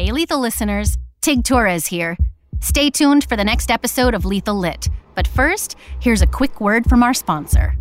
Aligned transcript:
Hey, 0.00 0.12
Lethal 0.12 0.40
listeners, 0.40 0.96
Tig 1.20 1.44
Torres 1.44 1.88
here. 1.88 2.16
Stay 2.62 2.88
tuned 2.88 3.28
for 3.28 3.36
the 3.36 3.44
next 3.44 3.70
episode 3.70 4.14
of 4.14 4.24
Lethal 4.24 4.54
Lit. 4.54 4.88
But 5.14 5.28
first, 5.28 5.76
here's 6.00 6.22
a 6.22 6.26
quick 6.26 6.58
word 6.58 6.88
from 6.88 7.02
our 7.02 7.12
sponsor. 7.12 7.76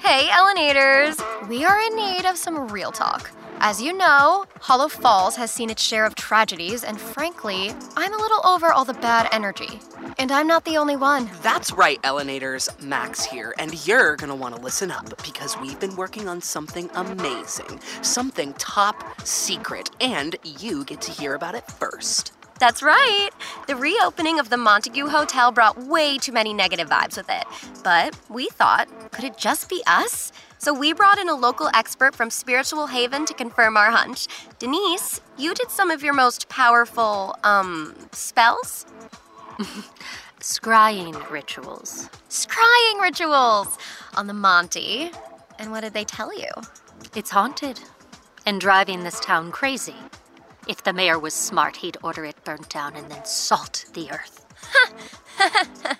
Hey, 0.00 0.26
Ellenators! 0.30 1.48
We 1.50 1.66
are 1.66 1.78
in 1.80 1.96
need 1.96 2.24
of 2.24 2.38
some 2.38 2.68
real 2.68 2.92
talk. 2.92 3.30
As 3.58 3.80
you 3.80 3.92
know, 3.94 4.44
Hollow 4.60 4.88
Falls 4.88 5.36
has 5.36 5.50
seen 5.50 5.70
its 5.70 5.82
share 5.82 6.04
of 6.04 6.14
tragedies, 6.14 6.84
and 6.84 7.00
frankly, 7.00 7.72
I'm 7.96 8.12
a 8.12 8.16
little 8.16 8.46
over 8.46 8.70
all 8.70 8.84
the 8.84 8.94
bad 8.94 9.28
energy. 9.32 9.80
And 10.18 10.30
I'm 10.30 10.46
not 10.46 10.64
the 10.64 10.76
only 10.76 10.94
one. 10.94 11.30
That's 11.42 11.72
right, 11.72 12.00
Ellenators. 12.02 12.68
Max 12.82 13.24
here, 13.24 13.54
and 13.58 13.86
you're 13.86 14.16
gonna 14.16 14.36
want 14.36 14.54
to 14.54 14.60
listen 14.60 14.90
up 14.90 15.08
because 15.24 15.58
we've 15.58 15.80
been 15.80 15.96
working 15.96 16.28
on 16.28 16.42
something 16.42 16.90
amazing, 16.94 17.80
something 18.02 18.52
top 18.54 19.20
secret, 19.26 19.90
and 20.00 20.36
you 20.44 20.84
get 20.84 21.00
to 21.02 21.10
hear 21.10 21.34
about 21.34 21.54
it 21.54 21.66
first. 21.70 22.32
That's 22.58 22.82
right. 22.82 23.30
The 23.66 23.76
reopening 23.76 24.38
of 24.38 24.48
the 24.48 24.56
Montague 24.56 25.08
Hotel 25.08 25.52
brought 25.52 25.78
way 25.84 26.16
too 26.16 26.32
many 26.32 26.54
negative 26.54 26.88
vibes 26.88 27.16
with 27.16 27.28
it. 27.28 27.44
But 27.84 28.18
we 28.30 28.48
thought, 28.48 28.88
could 29.12 29.24
it 29.24 29.36
just 29.36 29.68
be 29.68 29.82
us? 29.86 30.32
So 30.58 30.72
we 30.72 30.92
brought 30.92 31.18
in 31.18 31.28
a 31.28 31.34
local 31.34 31.68
expert 31.74 32.14
from 32.14 32.30
Spiritual 32.30 32.86
Haven 32.88 33.26
to 33.26 33.34
confirm 33.34 33.76
our 33.76 33.90
hunch. 33.90 34.26
Denise, 34.58 35.20
you 35.36 35.54
did 35.54 35.70
some 35.70 35.90
of 35.90 36.02
your 36.02 36.14
most 36.14 36.48
powerful, 36.48 37.36
um, 37.44 37.94
spells? 38.12 38.86
Scrying 40.40 41.30
rituals. 41.30 42.08
Scrying 42.28 43.00
rituals 43.00 43.78
on 44.16 44.26
the 44.26 44.34
Monty. 44.34 45.10
And 45.58 45.70
what 45.70 45.82
did 45.82 45.92
they 45.92 46.04
tell 46.04 46.36
you? 46.36 46.50
It's 47.14 47.30
haunted 47.30 47.80
and 48.46 48.60
driving 48.60 49.02
this 49.02 49.20
town 49.20 49.52
crazy. 49.52 49.96
If 50.66 50.82
the 50.82 50.92
mayor 50.92 51.18
was 51.18 51.34
smart, 51.34 51.76
he'd 51.76 51.96
order 52.02 52.24
it 52.24 52.42
burnt 52.44 52.68
down 52.70 52.96
and 52.96 53.10
then 53.10 53.24
salt 53.24 53.86
the 53.92 54.10
earth. 54.10 54.46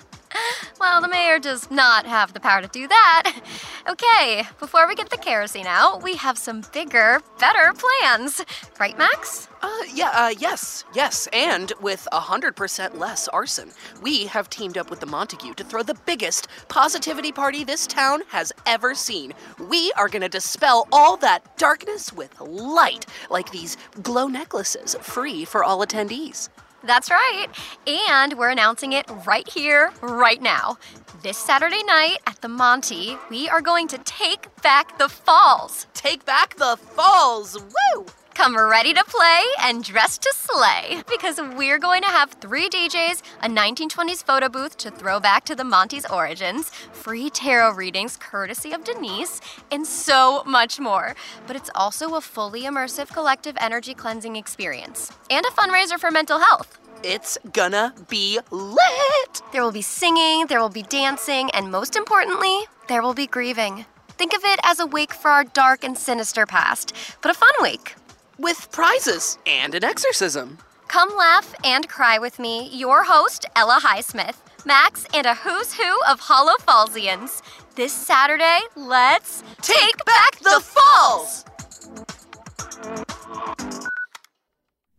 well, 0.80 1.00
the 1.00 1.08
mayor 1.08 1.38
does 1.38 1.70
not 1.70 2.06
have 2.06 2.32
the 2.32 2.40
power 2.40 2.62
to 2.62 2.68
do 2.68 2.88
that. 2.88 3.40
Okay, 3.88 4.42
before 4.58 4.88
we 4.88 4.94
get 4.94 5.10
the 5.10 5.16
kerosene 5.16 5.66
out, 5.66 6.02
we 6.02 6.16
have 6.16 6.36
some 6.36 6.62
bigger, 6.72 7.20
better 7.38 7.72
plans. 7.72 8.44
Right, 8.80 8.98
Max? 8.98 9.48
Uh, 9.62 9.82
yeah, 9.94 10.10
uh, 10.12 10.34
yes, 10.38 10.84
yes, 10.94 11.28
and 11.32 11.72
with 11.80 12.06
100% 12.12 12.98
less 12.98 13.28
arson. 13.28 13.70
We 14.02 14.26
have 14.26 14.50
teamed 14.50 14.76
up 14.76 14.90
with 14.90 15.00
the 15.00 15.06
Montague 15.06 15.54
to 15.54 15.64
throw 15.64 15.82
the 15.82 15.98
biggest 16.06 16.48
positivity 16.68 17.32
party 17.32 17.64
this 17.64 17.86
town 17.86 18.22
has 18.28 18.52
ever 18.66 18.94
seen. 18.94 19.32
We 19.68 19.92
are 19.92 20.08
gonna 20.08 20.28
dispel 20.28 20.88
all 20.92 21.16
that 21.18 21.56
darkness 21.56 22.12
with 22.12 22.38
light, 22.40 23.06
like 23.30 23.50
these 23.50 23.76
glow 24.02 24.26
necklaces, 24.28 24.94
free 25.00 25.44
for 25.44 25.64
all 25.64 25.84
attendees. 25.84 26.48
That's 26.86 27.10
right. 27.10 27.48
And 27.86 28.34
we're 28.38 28.50
announcing 28.50 28.92
it 28.92 29.06
right 29.26 29.48
here, 29.48 29.92
right 30.00 30.40
now. 30.40 30.78
This 31.22 31.36
Saturday 31.36 31.82
night 31.82 32.18
at 32.26 32.40
the 32.42 32.48
Monty, 32.48 33.16
we 33.28 33.48
are 33.48 33.60
going 33.60 33.88
to 33.88 33.98
take 33.98 34.48
back 34.62 34.96
the 34.98 35.08
falls. 35.08 35.88
Take 35.94 36.24
back 36.24 36.56
the 36.56 36.76
falls! 36.76 37.58
Woo! 37.58 38.06
Come 38.36 38.54
ready 38.54 38.92
to 38.92 39.02
play 39.02 39.40
and 39.62 39.82
dressed 39.82 40.20
to 40.20 40.34
slay 40.36 41.02
because 41.08 41.40
we're 41.56 41.78
going 41.78 42.02
to 42.02 42.08
have 42.08 42.32
three 42.32 42.68
DJs, 42.68 43.22
a 43.40 43.48
1920s 43.48 44.22
photo 44.22 44.50
booth 44.50 44.76
to 44.76 44.90
throw 44.90 45.18
back 45.18 45.46
to 45.46 45.54
the 45.54 45.64
Monty's 45.64 46.04
origins, 46.04 46.68
free 46.92 47.30
tarot 47.30 47.72
readings 47.72 48.18
courtesy 48.18 48.72
of 48.72 48.84
Denise, 48.84 49.40
and 49.72 49.86
so 49.86 50.44
much 50.44 50.78
more. 50.78 51.16
But 51.46 51.56
it's 51.56 51.70
also 51.74 52.14
a 52.14 52.20
fully 52.20 52.64
immersive 52.64 53.10
collective 53.10 53.56
energy 53.58 53.94
cleansing 53.94 54.36
experience 54.36 55.10
and 55.30 55.46
a 55.46 55.50
fundraiser 55.50 55.98
for 55.98 56.10
mental 56.10 56.38
health. 56.38 56.78
It's 57.02 57.38
gonna 57.54 57.94
be 58.10 58.38
lit! 58.50 59.42
There 59.50 59.62
will 59.62 59.72
be 59.72 59.80
singing, 59.80 60.46
there 60.48 60.60
will 60.60 60.68
be 60.68 60.82
dancing, 60.82 61.50
and 61.52 61.72
most 61.72 61.96
importantly, 61.96 62.66
there 62.86 63.00
will 63.00 63.14
be 63.14 63.26
grieving. 63.26 63.86
Think 64.18 64.34
of 64.34 64.44
it 64.44 64.60
as 64.62 64.78
a 64.78 64.86
wake 64.86 65.14
for 65.14 65.30
our 65.30 65.44
dark 65.44 65.82
and 65.84 65.96
sinister 65.96 66.44
past, 66.44 66.92
but 67.22 67.30
a 67.30 67.34
fun 67.34 67.54
wake. 67.60 67.94
With 68.38 68.70
prizes 68.70 69.38
and 69.46 69.74
an 69.74 69.82
exorcism. 69.82 70.58
Come 70.88 71.08
laugh 71.16 71.54
and 71.64 71.88
cry 71.88 72.18
with 72.18 72.38
me, 72.38 72.68
your 72.70 73.02
host, 73.04 73.46
Ella 73.56 73.80
Highsmith, 73.82 74.36
Max, 74.66 75.06
and 75.14 75.26
a 75.26 75.34
who's 75.34 75.72
who 75.72 76.02
of 76.06 76.20
Hollow 76.20 76.56
Fallsians. 76.60 77.40
This 77.76 77.94
Saturday, 77.94 78.58
let's 78.76 79.42
take, 79.62 80.04
back, 80.04 80.38
the 80.40 80.60
falls! 80.62 81.46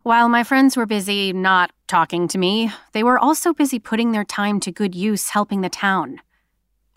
While 0.02 0.28
my 0.28 0.42
friends 0.42 0.76
were 0.76 0.86
busy 0.86 1.32
not 1.32 1.70
talking 1.86 2.26
to 2.28 2.38
me, 2.38 2.72
they 2.92 3.04
were 3.04 3.20
also 3.20 3.52
busy 3.52 3.78
putting 3.78 4.10
their 4.10 4.24
time 4.24 4.58
to 4.60 4.72
good 4.72 4.96
use 4.96 5.28
helping 5.28 5.60
the 5.60 5.68
town. 5.68 6.20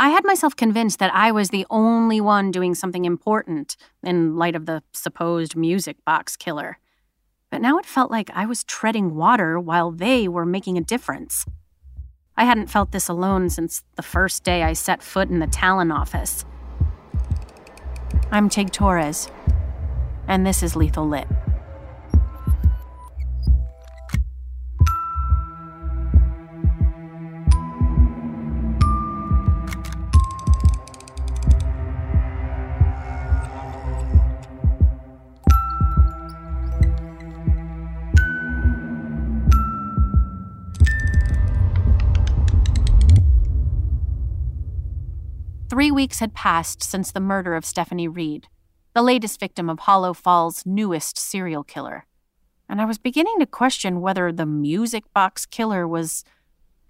I 0.02 0.10
had 0.10 0.26
myself 0.26 0.56
convinced 0.56 0.98
that 0.98 1.14
I 1.14 1.32
was 1.32 1.50
the 1.50 1.68
only 1.70 2.20
one 2.20 2.50
doing 2.50 2.74
something 2.74 3.06
important 3.06 3.78
in 4.02 4.36
light 4.36 4.56
of 4.56 4.66
the 4.66 4.82
supposed 4.94 5.56
music 5.56 6.04
box 6.04 6.36
killer. 6.36 6.80
But 7.52 7.62
now 7.62 7.78
it 7.78 7.86
felt 7.86 8.10
like 8.10 8.32
I 8.34 8.48
was 8.48 8.64
treading 8.64 9.14
water 9.14 9.60
while 9.60 9.92
they 9.92 10.28
were 10.28 10.44
making 10.44 10.76
a 10.76 10.82
difference. 10.82 11.46
I 12.36 12.46
hadn't 12.46 12.72
felt 12.72 12.92
this 12.92 13.10
alone 13.10 13.52
since 13.52 13.84
the 13.96 14.02
first 14.02 14.44
day 14.44 14.64
I 14.64 14.74
set 14.74 15.04
foot 15.04 15.30
in 15.30 15.38
the 15.38 15.46
Talon 15.46 15.92
office. 15.92 16.46
I'm 18.32 18.50
Tig 18.50 18.72
Torres, 18.72 19.30
and 20.28 20.48
this 20.48 20.64
is 20.64 20.76
Lethal 20.76 21.08
Lit. 21.08 21.28
Three 45.82 45.90
weeks 45.90 46.20
had 46.20 46.36
passed 46.36 46.84
since 46.84 47.12
the 47.12 47.20
murder 47.20 47.56
of 47.56 47.66
Stephanie 47.66 48.08
Reed, 48.08 48.46
the 48.94 49.02
latest 49.02 49.40
victim 49.40 49.68
of 49.68 49.80
Hollow 49.80 50.14
Falls' 50.14 50.64
newest 50.64 51.18
serial 51.18 51.64
killer. 51.64 52.06
And 52.70 52.80
I 52.80 52.86
was 52.86 53.00
beginning 53.00 53.40
to 53.40 53.48
question 53.48 54.00
whether 54.00 54.32
the 54.32 54.46
music 54.46 55.12
box 55.12 55.48
killer 55.48 55.88
was 55.88 56.24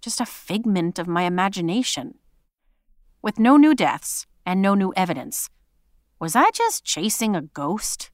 just 0.01 0.19
a 0.19 0.25
figment 0.25 0.99
of 0.99 1.07
my 1.07 1.21
imagination. 1.21 2.15
With 3.21 3.39
no 3.39 3.55
new 3.55 3.73
deaths 3.73 4.27
and 4.45 4.61
no 4.61 4.73
new 4.73 4.91
evidence, 4.97 5.49
was 6.19 6.35
I 6.35 6.51
just 6.51 6.83
chasing 6.83 7.33
a 7.33 7.43
ghost? 7.43 8.11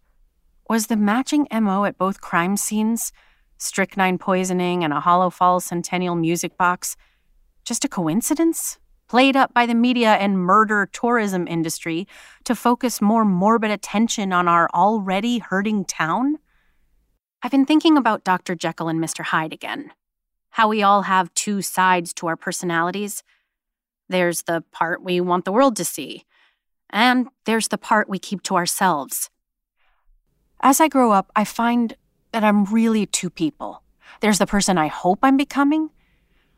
Was 0.69 0.85
the 0.85 0.95
matching 0.95 1.47
MO 1.51 1.85
at 1.85 1.97
both 1.97 2.21
crime 2.21 2.55
scenes, 2.55 3.11
strychnine 3.57 4.19
poisoning 4.19 4.83
and 4.83 4.93
a 4.93 4.99
Hollow 4.99 5.31
Falls 5.31 5.65
Centennial 5.65 6.13
music 6.13 6.55
box, 6.55 6.95
just 7.65 7.83
a 7.83 7.89
coincidence? 7.89 8.77
Played 9.07 9.35
up 9.35 9.53
by 9.53 9.65
the 9.65 9.75
media 9.75 10.13
and 10.13 10.39
murder 10.39 10.89
tourism 10.91 11.47
industry 11.47 12.07
to 12.43 12.55
focus 12.55 13.01
more 13.01 13.25
morbid 13.25 13.71
attention 13.71 14.33
on 14.33 14.47
our 14.47 14.69
already 14.73 15.39
hurting 15.39 15.85
town? 15.85 16.37
I've 17.41 17.51
been 17.51 17.65
thinking 17.65 17.97
about 17.97 18.23
Dr. 18.23 18.55
Jekyll 18.55 18.89
and 18.89 18.99
Mr. 18.99 19.23
Hyde 19.23 19.53
again. 19.53 19.91
How 20.51 20.67
we 20.67 20.81
all 20.81 21.03
have 21.03 21.33
two 21.33 21.61
sides 21.61 22.13
to 22.15 22.27
our 22.27 22.35
personalities. 22.35 23.23
There's 24.09 24.43
the 24.43 24.63
part 24.71 25.03
we 25.03 25.21
want 25.21 25.45
the 25.45 25.51
world 25.51 25.75
to 25.75 25.85
see, 25.85 26.25
and 26.89 27.27
there's 27.45 27.67
the 27.67 27.77
part 27.77 28.09
we 28.09 28.19
keep 28.19 28.41
to 28.43 28.55
ourselves. 28.55 29.29
As 30.61 30.81
I 30.81 30.87
grow 30.87 31.11
up, 31.11 31.31
I 31.35 31.43
find 31.43 31.95
that 32.31 32.43
I'm 32.43 32.65
really 32.65 33.05
two 33.05 33.29
people. 33.29 33.83
There's 34.21 34.39
the 34.39 34.47
person 34.47 34.77
I 34.77 34.87
hope 34.87 35.19
I'm 35.21 35.37
becoming, 35.37 35.91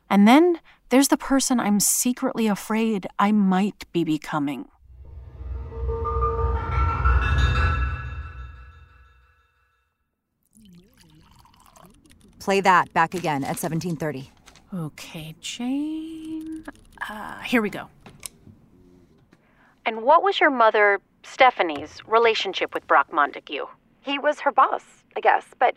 and 0.08 0.26
then 0.26 0.60
there's 0.90 1.08
the 1.08 1.16
person 1.16 1.58
I'm 1.58 1.80
secretly 1.80 2.46
afraid 2.48 3.06
I 3.18 3.32
might 3.32 3.90
be 3.92 4.04
becoming. 4.04 4.68
Play 12.40 12.60
that 12.62 12.92
back 12.92 13.14
again 13.14 13.44
at 13.44 13.60
1730. 13.60 14.30
Okay, 14.72 15.34
Jane. 15.40 16.64
Uh, 17.08 17.38
here 17.40 17.62
we 17.62 17.70
go. 17.70 17.88
And 19.86 20.02
what 20.02 20.22
was 20.22 20.40
your 20.40 20.50
mother, 20.50 21.00
Stephanie's, 21.22 21.98
relationship 22.06 22.74
with 22.74 22.86
Brock 22.86 23.12
Montague? 23.12 23.66
He 24.00 24.18
was 24.18 24.40
her 24.40 24.50
boss, 24.50 24.84
I 25.16 25.20
guess, 25.20 25.46
but 25.58 25.76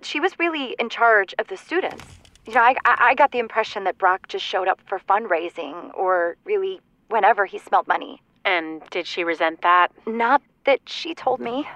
she 0.00 0.18
was 0.18 0.38
really 0.38 0.74
in 0.78 0.88
charge 0.88 1.34
of 1.38 1.48
the 1.48 1.56
students. 1.56 2.04
You 2.46 2.54
know, 2.54 2.60
I, 2.60 2.74
I 2.84 2.96
I 3.10 3.14
got 3.14 3.30
the 3.32 3.38
impression 3.38 3.84
that 3.84 3.98
Brock 3.98 4.28
just 4.28 4.44
showed 4.44 4.68
up 4.68 4.80
for 4.86 4.98
fundraising 4.98 5.94
or 5.94 6.36
really 6.44 6.80
whenever 7.08 7.46
he 7.46 7.58
smelled 7.58 7.86
money. 7.86 8.20
And 8.44 8.82
did 8.90 9.06
she 9.06 9.22
resent 9.22 9.62
that? 9.62 9.88
Not 10.06 10.42
that 10.64 10.80
she 10.86 11.14
told 11.14 11.40
me. 11.40 11.68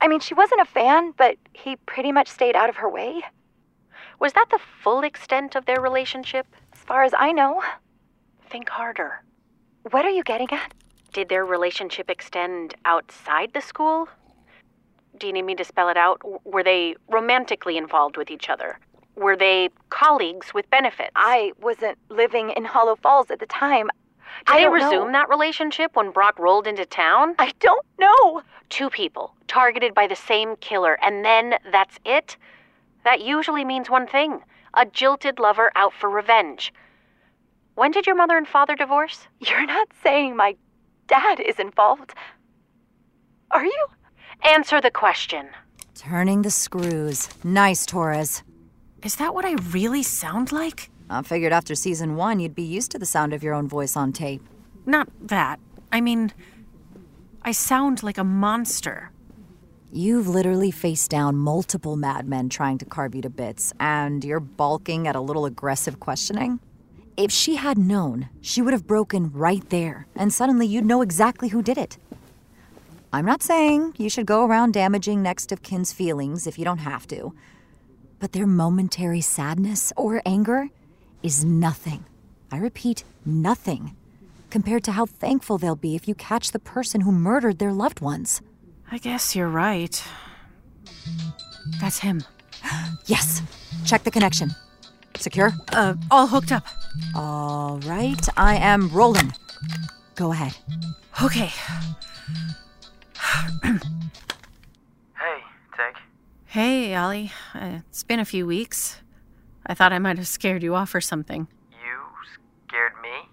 I 0.00 0.08
mean, 0.08 0.20
she 0.20 0.34
wasn't 0.34 0.60
a 0.60 0.66
fan, 0.66 1.12
but 1.16 1.36
he 1.52 1.76
pretty 1.86 2.12
much 2.12 2.28
stayed 2.28 2.54
out 2.54 2.68
of 2.68 2.76
her 2.76 2.88
way. 2.88 3.22
Was 4.20 4.32
that 4.34 4.46
the 4.50 4.60
full 4.82 5.02
extent 5.02 5.56
of 5.56 5.66
their 5.66 5.80
relationship? 5.80 6.46
As 6.72 6.80
far 6.80 7.02
as 7.02 7.14
I 7.18 7.32
know. 7.32 7.62
Think 8.48 8.68
harder. 8.68 9.22
What 9.90 10.04
are 10.04 10.10
you 10.10 10.22
getting 10.22 10.48
at? 10.52 10.74
Did 11.12 11.28
their 11.28 11.44
relationship 11.44 12.10
extend 12.10 12.74
outside 12.84 13.52
the 13.52 13.60
school? 13.60 14.08
Do 15.18 15.26
you 15.26 15.32
need 15.32 15.42
me 15.42 15.54
to 15.54 15.64
spell 15.64 15.88
it 15.88 15.96
out? 15.96 16.20
Were 16.44 16.62
they 16.62 16.94
romantically 17.08 17.76
involved 17.76 18.16
with 18.16 18.30
each 18.30 18.48
other? 18.48 18.78
Were 19.16 19.36
they 19.36 19.70
colleagues 19.90 20.52
with 20.52 20.68
benefits? 20.70 21.10
I 21.16 21.52
wasn't 21.60 21.98
living 22.10 22.50
in 22.50 22.64
Hollow 22.64 22.96
Falls 22.96 23.30
at 23.30 23.40
the 23.40 23.46
time. 23.46 23.88
Did 24.46 24.52
I 24.54 24.58
they 24.58 24.64
don't 24.64 24.74
resume 24.74 25.06
know. 25.06 25.12
that 25.12 25.28
relationship 25.28 25.96
when 25.96 26.10
Brock 26.10 26.38
rolled 26.38 26.66
into 26.66 26.84
town? 26.84 27.34
I 27.38 27.52
don't 27.60 27.86
know. 27.98 28.42
Two 28.68 28.90
people 28.90 29.34
targeted 29.48 29.94
by 29.94 30.06
the 30.06 30.16
same 30.16 30.56
killer, 30.56 30.98
and 31.02 31.24
then 31.24 31.54
that's 31.72 31.98
it? 32.04 32.36
That 33.04 33.22
usually 33.22 33.64
means 33.64 33.88
one 33.88 34.06
thing 34.06 34.42
a 34.74 34.84
jilted 34.84 35.38
lover 35.38 35.70
out 35.74 35.94
for 35.94 36.10
revenge. 36.10 36.72
When 37.76 37.90
did 37.90 38.06
your 38.06 38.16
mother 38.16 38.36
and 38.36 38.46
father 38.46 38.74
divorce? 38.74 39.26
You're 39.40 39.66
not 39.66 39.88
saying 40.02 40.36
my 40.36 40.56
dad 41.06 41.40
is 41.40 41.58
involved. 41.58 42.12
Are 43.50 43.64
you? 43.64 43.86
Answer 44.42 44.80
the 44.82 44.90
question. 44.90 45.48
Turning 45.94 46.42
the 46.42 46.50
screws. 46.50 47.28
Nice, 47.42 47.86
Torres. 47.86 48.42
Is 49.02 49.16
that 49.16 49.34
what 49.34 49.44
I 49.44 49.52
really 49.70 50.02
sound 50.02 50.52
like? 50.52 50.90
I 51.08 51.22
figured 51.22 51.52
after 51.52 51.74
season 51.74 52.16
one, 52.16 52.40
you'd 52.40 52.54
be 52.54 52.62
used 52.62 52.90
to 52.92 52.98
the 52.98 53.06
sound 53.06 53.32
of 53.32 53.42
your 53.42 53.54
own 53.54 53.68
voice 53.68 53.96
on 53.96 54.12
tape. 54.12 54.42
Not 54.84 55.08
that. 55.20 55.60
I 55.92 56.00
mean, 56.00 56.32
I 57.42 57.52
sound 57.52 58.02
like 58.02 58.18
a 58.18 58.24
monster. 58.24 59.10
You've 59.92 60.28
literally 60.28 60.72
faced 60.72 61.10
down 61.10 61.36
multiple 61.36 61.96
madmen 61.96 62.48
trying 62.48 62.78
to 62.78 62.84
carve 62.84 63.14
you 63.14 63.22
to 63.22 63.30
bits, 63.30 63.72
and 63.78 64.24
you're 64.24 64.40
balking 64.40 65.06
at 65.06 65.14
a 65.14 65.20
little 65.20 65.46
aggressive 65.46 66.00
questioning? 66.00 66.58
If 67.16 67.30
she 67.30 67.56
had 67.56 67.78
known, 67.78 68.28
she 68.40 68.60
would 68.60 68.74
have 68.74 68.86
broken 68.86 69.30
right 69.32 69.66
there, 69.70 70.06
and 70.16 70.34
suddenly 70.34 70.66
you'd 70.66 70.84
know 70.84 71.02
exactly 71.02 71.48
who 71.48 71.62
did 71.62 71.78
it. 71.78 71.98
I'm 73.12 73.24
not 73.24 73.42
saying 73.42 73.94
you 73.96 74.10
should 74.10 74.26
go 74.26 74.44
around 74.44 74.74
damaging 74.74 75.22
next 75.22 75.52
of 75.52 75.62
kin's 75.62 75.92
feelings 75.92 76.46
if 76.46 76.58
you 76.58 76.64
don't 76.64 76.78
have 76.78 77.06
to, 77.06 77.32
but 78.18 78.32
their 78.32 78.46
momentary 78.46 79.20
sadness 79.20 79.92
or 79.96 80.22
anger 80.24 80.68
is 81.22 81.44
nothing. 81.44 82.04
I 82.50 82.58
repeat, 82.58 83.04
nothing, 83.24 83.96
compared 84.50 84.84
to 84.84 84.92
how 84.92 85.06
thankful 85.06 85.58
they'll 85.58 85.76
be 85.76 85.94
if 85.94 86.06
you 86.08 86.14
catch 86.14 86.52
the 86.52 86.58
person 86.58 87.02
who 87.02 87.12
murdered 87.12 87.58
their 87.58 87.72
loved 87.72 88.00
ones. 88.00 88.40
I 88.90 88.98
guess 88.98 89.34
you're 89.34 89.48
right. 89.48 90.02
That's 91.80 91.98
him. 91.98 92.22
Yes. 93.06 93.40
Check 93.84 94.02
the 94.02 94.10
connection. 94.10 94.50
Secure? 95.16 95.52
Uh, 95.72 95.94
all 96.10 96.26
hooked 96.26 96.50
up. 96.50 96.66
All 97.14 97.78
right. 97.86 98.28
I 98.36 98.56
am 98.56 98.88
rolling. 98.88 99.32
Go 100.16 100.32
ahead. 100.32 100.56
Okay. 101.22 101.52
Hey, 106.46 106.94
Ollie. 106.94 107.32
Uh, 107.54 107.80
it's 107.88 108.04
been 108.04 108.20
a 108.20 108.24
few 108.24 108.46
weeks. 108.46 109.02
I 109.66 109.74
thought 109.74 109.92
I 109.92 109.98
might 109.98 110.16
have 110.16 110.28
scared 110.28 110.62
you 110.62 110.74
off 110.74 110.94
or 110.94 111.00
something. 111.00 111.48
You 111.72 111.98
scared 112.68 112.92
me? 113.02 113.28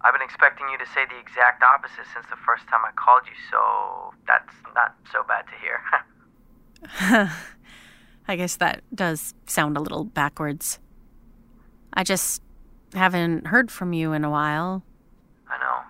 I've 0.00 0.14
been 0.14 0.22
expecting 0.22 0.66
you 0.70 0.78
to 0.78 0.86
say 0.86 1.04
the 1.08 1.18
exact 1.18 1.62
opposite 1.62 2.06
since 2.12 2.26
the 2.30 2.36
first 2.36 2.66
time 2.68 2.80
I 2.84 2.92
called 2.96 3.22
you, 3.26 3.36
so 3.50 4.14
that's 4.26 4.54
not 4.74 4.96
so 5.12 5.22
bad 5.28 5.44
to 5.46 5.52
hear. 5.60 7.30
I 8.28 8.36
guess 8.36 8.56
that 8.56 8.82
does 8.94 9.34
sound 9.46 9.76
a 9.76 9.80
little 9.80 10.04
backwards. 10.04 10.78
I 11.92 12.04
just 12.04 12.42
haven't 12.94 13.48
heard 13.48 13.70
from 13.70 13.92
you 13.92 14.12
in 14.12 14.24
a 14.24 14.30
while. 14.30 14.82
I 15.48 15.58
know. 15.58 15.80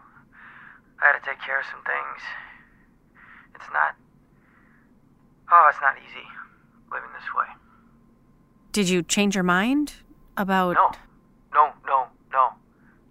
I 1.00 1.06
had 1.06 1.18
to 1.18 1.24
take 1.24 1.40
care 1.40 1.60
of 1.60 1.66
some 1.66 1.82
things. 1.84 2.22
It's 3.54 3.72
not. 3.72 3.94
Oh, 5.54 5.70
it's 5.70 5.78
not 5.80 5.94
easy 6.02 6.26
living 6.90 7.14
this 7.14 7.30
way. 7.30 7.46
Did 8.72 8.88
you 8.88 9.06
change 9.06 9.36
your 9.36 9.46
mind 9.46 9.94
about. 10.36 10.74
No, 10.74 10.90
no, 11.54 11.70
no, 11.86 12.10
no. 12.32 12.58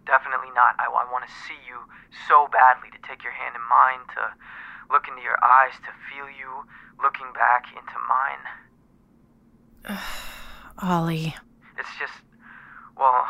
Definitely 0.04 0.51
not. 0.51 0.75
I, 0.75 0.92
I 0.92 1.07
want 1.07 1.24
to 1.24 1.31
see 1.48 1.56
you 1.63 1.80
so 2.28 2.51
badly 2.51 2.92
to 2.92 3.00
take 3.07 3.24
your 3.24 3.31
hand 3.31 3.56
in 3.56 3.63
mine, 3.72 4.04
to 4.19 4.36
look 4.92 5.07
into 5.07 5.24
your 5.24 5.40
eyes, 5.40 5.72
to 5.88 5.92
feel 6.12 6.28
you 6.28 6.68
looking 7.00 7.31
back 7.31 7.72
into 7.72 7.95
mine. 8.12 8.44
Ollie. 10.84 11.36
It's 11.80 11.95
just, 11.95 12.19
well, 13.00 13.24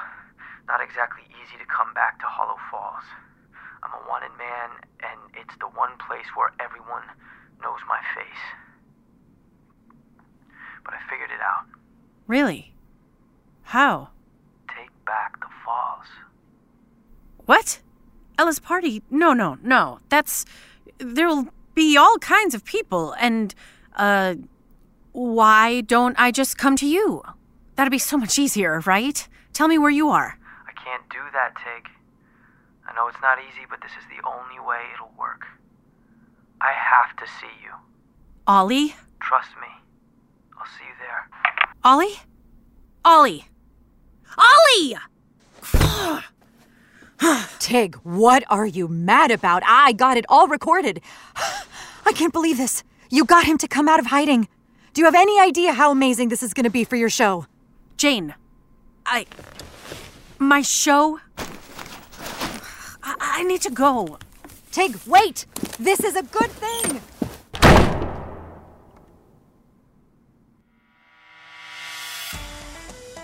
not 0.65 0.81
exactly 0.81 1.21
easy 1.37 1.61
to 1.61 1.69
come 1.69 1.93
back 1.93 2.17
to 2.19 2.25
Hollow 2.25 2.57
Falls. 2.73 3.05
I'm 3.85 3.93
a 3.93 4.01
wanted 4.09 4.33
man, 4.41 4.81
and 5.05 5.21
it's 5.37 5.53
the 5.61 5.69
one 5.69 6.01
place 6.01 6.33
where 6.33 6.49
everyone 6.57 7.05
knows 7.61 7.85
my 7.85 8.01
face. 8.17 8.41
But 10.83 10.93
I 10.93 10.99
figured 11.09 11.29
it 11.31 11.41
out. 11.41 11.65
Really? 12.27 12.73
How? 13.63 14.09
Take 14.67 14.89
back 15.05 15.39
the 15.39 15.47
falls. 15.65 16.05
What? 17.45 17.79
Ella's 18.37 18.59
party? 18.59 19.03
No, 19.09 19.33
no, 19.33 19.57
no. 19.61 19.99
That's. 20.09 20.45
There'll 20.97 21.47
be 21.75 21.97
all 21.97 22.17
kinds 22.19 22.53
of 22.53 22.63
people, 22.65 23.13
and, 23.19 23.53
uh. 23.95 24.35
Why 25.15 25.81
don't 25.81 26.15
I 26.17 26.31
just 26.31 26.57
come 26.57 26.75
to 26.77 26.87
you? 26.87 27.21
That'd 27.75 27.91
be 27.91 27.99
so 27.99 28.17
much 28.17 28.39
easier, 28.39 28.79
right? 28.87 29.27
Tell 29.53 29.67
me 29.67 29.77
where 29.77 29.91
you 29.91 30.09
are. 30.09 30.39
I 30.67 30.71
can't 30.73 31.07
do 31.11 31.19
that, 31.33 31.53
Tig. 31.55 31.87
I 32.87 32.95
know 32.95 33.07
it's 33.09 33.21
not 33.21 33.37
easy, 33.37 33.67
but 33.69 33.79
this 33.81 33.91
is 33.91 34.05
the 34.09 34.27
only 34.27 34.59
way 34.59 34.81
it'll 34.95 35.13
work. 35.15 35.45
I 36.61 36.71
have 36.71 37.15
to 37.17 37.27
see 37.39 37.53
you. 37.61 37.73
Ollie? 38.47 38.95
Trust 39.21 39.51
me. 39.61 39.67
I'll 40.63 40.69
see 40.79 40.85
you 40.85 40.93
there. 40.97 41.27
Ollie? 41.83 42.21
Ollie! 43.03 43.45
Ollie! 44.37 44.95
Tig, 47.59 47.95
what 48.03 48.45
are 48.49 48.65
you 48.65 48.87
mad 48.87 49.29
about? 49.29 49.61
I 49.65 49.91
got 49.91 50.15
it 50.15 50.25
all 50.29 50.47
recorded. 50.47 51.01
I 52.05 52.13
can't 52.13 52.31
believe 52.31 52.55
this. 52.55 52.81
You 53.09 53.25
got 53.25 53.43
him 53.43 53.57
to 53.57 53.67
come 53.67 53.89
out 53.89 53.99
of 53.99 54.05
hiding. 54.05 54.47
Do 54.93 55.01
you 55.01 55.05
have 55.05 55.15
any 55.15 55.37
idea 55.37 55.73
how 55.73 55.91
amazing 55.91 56.29
this 56.29 56.41
is 56.41 56.53
going 56.53 56.63
to 56.63 56.69
be 56.69 56.85
for 56.85 56.95
your 56.95 57.09
show? 57.09 57.45
Jane, 57.97 58.33
I. 59.05 59.25
My 60.39 60.61
show? 60.61 61.19
I, 63.03 63.15
I 63.19 63.43
need 63.43 63.61
to 63.63 63.69
go. 63.69 64.17
Tig, 64.71 64.97
wait! 65.05 65.45
This 65.77 65.99
is 65.99 66.15
a 66.15 66.23
good 66.23 66.51
thing! 66.51 67.01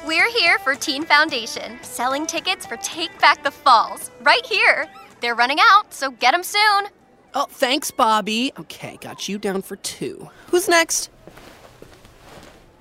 We're 0.10 0.32
here 0.32 0.58
for 0.58 0.74
Teen 0.74 1.06
Foundation, 1.06 1.78
selling 1.84 2.26
tickets 2.26 2.66
for 2.66 2.78
Take 2.78 3.16
Back 3.22 3.44
the 3.44 3.52
Falls, 3.52 4.10
right 4.22 4.44
here. 4.44 4.88
They're 5.22 5.36
running 5.36 5.60
out, 5.62 5.94
so 5.94 6.10
get 6.10 6.32
them 6.32 6.42
soon. 6.42 6.88
Oh, 7.36 7.46
thanks, 7.48 7.92
Bobby. 7.92 8.52
Okay, 8.60 8.98
got 9.02 9.30
you 9.30 9.38
down 9.38 9.62
for 9.62 9.76
two. 9.76 10.32
Who's 10.48 10.68
next? 10.68 11.12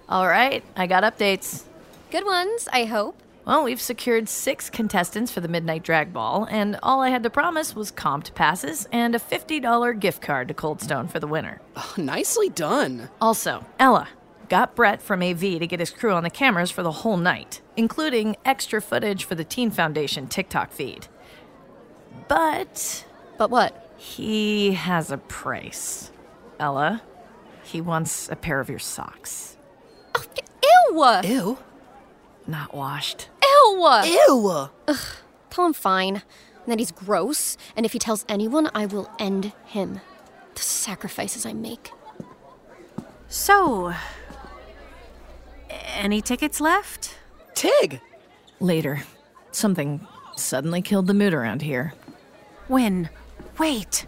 All 0.09 0.27
right, 0.27 0.65
I 0.75 0.87
got 0.87 1.03
updates. 1.03 1.65
Good 2.11 2.25
ones, 2.25 2.67
I 2.73 2.87
hope. 2.87 3.23
Well, 3.45 3.63
we've 3.63 3.79
secured 3.79 4.31
six 4.31 4.71
contestants 4.71 5.31
for 5.31 5.43
the 5.43 5.49
Midnight 5.49 5.83
Drag 5.83 6.15
Ball, 6.15 6.47
and 6.51 6.79
all 6.83 7.03
I 7.03 7.11
had 7.11 7.25
to 7.25 7.31
promise 7.31 7.77
was 7.77 7.93
comped 7.93 8.33
passes 8.33 8.89
and 8.91 9.15
a 9.15 9.19
$50 9.19 10.01
gift 10.01 10.23
card 10.23 10.49
to 10.49 10.55
Cold 10.55 10.81
Stone 10.81 11.09
for 11.09 11.21
the 11.21 11.27
winner. 11.27 11.61
Oh, 11.77 11.93
nicely 11.99 12.49
done. 12.49 13.11
Also, 13.21 13.67
Ella 13.79 14.09
got 14.49 14.75
Brett 14.75 15.01
from 15.03 15.23
AV 15.23 15.41
to 15.41 15.67
get 15.67 15.81
his 15.81 15.91
crew 15.91 16.13
on 16.13 16.23
the 16.23 16.31
cameras 16.31 16.71
for 16.71 16.83
the 16.83 16.91
whole 16.93 17.17
night, 17.17 17.61
including 17.77 18.37
extra 18.45 18.81
footage 18.81 19.25
for 19.25 19.35
the 19.35 19.45
Teen 19.45 19.71
Foundation 19.71 20.27
TikTok 20.27 20.73
feed. 20.73 21.07
But 22.29 23.05
But 23.37 23.51
what? 23.51 23.95
he 23.97 24.73
has 24.73 25.11
a 25.11 25.19
price. 25.19 26.11
Ella, 26.59 27.03
he 27.63 27.81
wants 27.81 28.29
a 28.29 28.37
pair 28.37 28.61
of 28.61 28.69
your 28.69 28.79
socks. 28.79 29.57
Oh, 30.15 30.25
Ew! 31.25 31.31
Ew. 31.31 31.59
Not 32.47 32.75
washed. 32.75 33.29
Ew! 33.43 33.89
Ew. 34.05 34.69
Ugh, 34.89 34.99
tell 35.51 35.67
him 35.67 35.73
fine, 35.73 36.17
and 36.17 36.73
that 36.73 36.79
he's 36.79 36.91
gross, 36.93 37.57
and 37.77 37.85
if 37.85 37.93
he 37.93 37.99
tells 37.99 38.25
anyone, 38.29 38.71
I 38.75 38.87
will 38.87 39.11
end 39.19 39.53
him. 39.67 40.01
The 40.55 40.63
sacrifices 40.63 41.45
I 41.47 41.53
make. 41.53 41.93
So. 43.29 43.95
Any 45.71 46.21
tickets 46.23 46.61
left? 46.61 47.17
Tig! 47.55 48.01
Later. 48.61 49.03
Something 49.53 50.07
suddenly 50.37 50.83
killed 50.83 51.07
the 51.07 51.15
mood 51.15 51.35
around 51.35 51.63
here. 51.63 51.95
When? 52.69 53.09
Wait. 53.59 54.07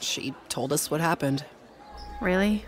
She 0.00 0.34
told 0.48 0.72
us 0.72 0.90
what 0.90 1.00
happened. 1.00 1.44
Really? 2.20 2.64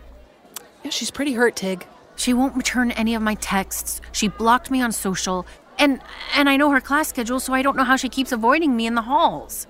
Yeah, 0.85 0.90
she's 0.90 1.11
pretty 1.11 1.33
hurt, 1.33 1.57
Tig. 1.57 1.87
She 2.16 2.35
won't 2.35 2.57
return 2.57 2.90
any 2.92 3.14
of 3.14 3.23
my 3.23 3.35
texts. 3.35 4.00
She 4.12 4.28
blocked 4.28 4.71
me 4.71 4.83
on 4.83 4.92
social. 4.92 5.47
And 5.78 6.00
and 6.35 6.49
I 6.49 6.57
know 6.57 6.71
her 6.71 6.80
class 6.80 7.09
schedule, 7.09 7.38
so 7.38 7.54
I 7.54 7.62
don't 7.62 7.76
know 7.76 7.85
how 7.85 7.97
she 7.97 8.09
keeps 8.09 8.33
avoiding 8.33 8.76
me 8.76 8.87
in 8.87 8.95
the 8.95 9.02
halls. 9.02 9.66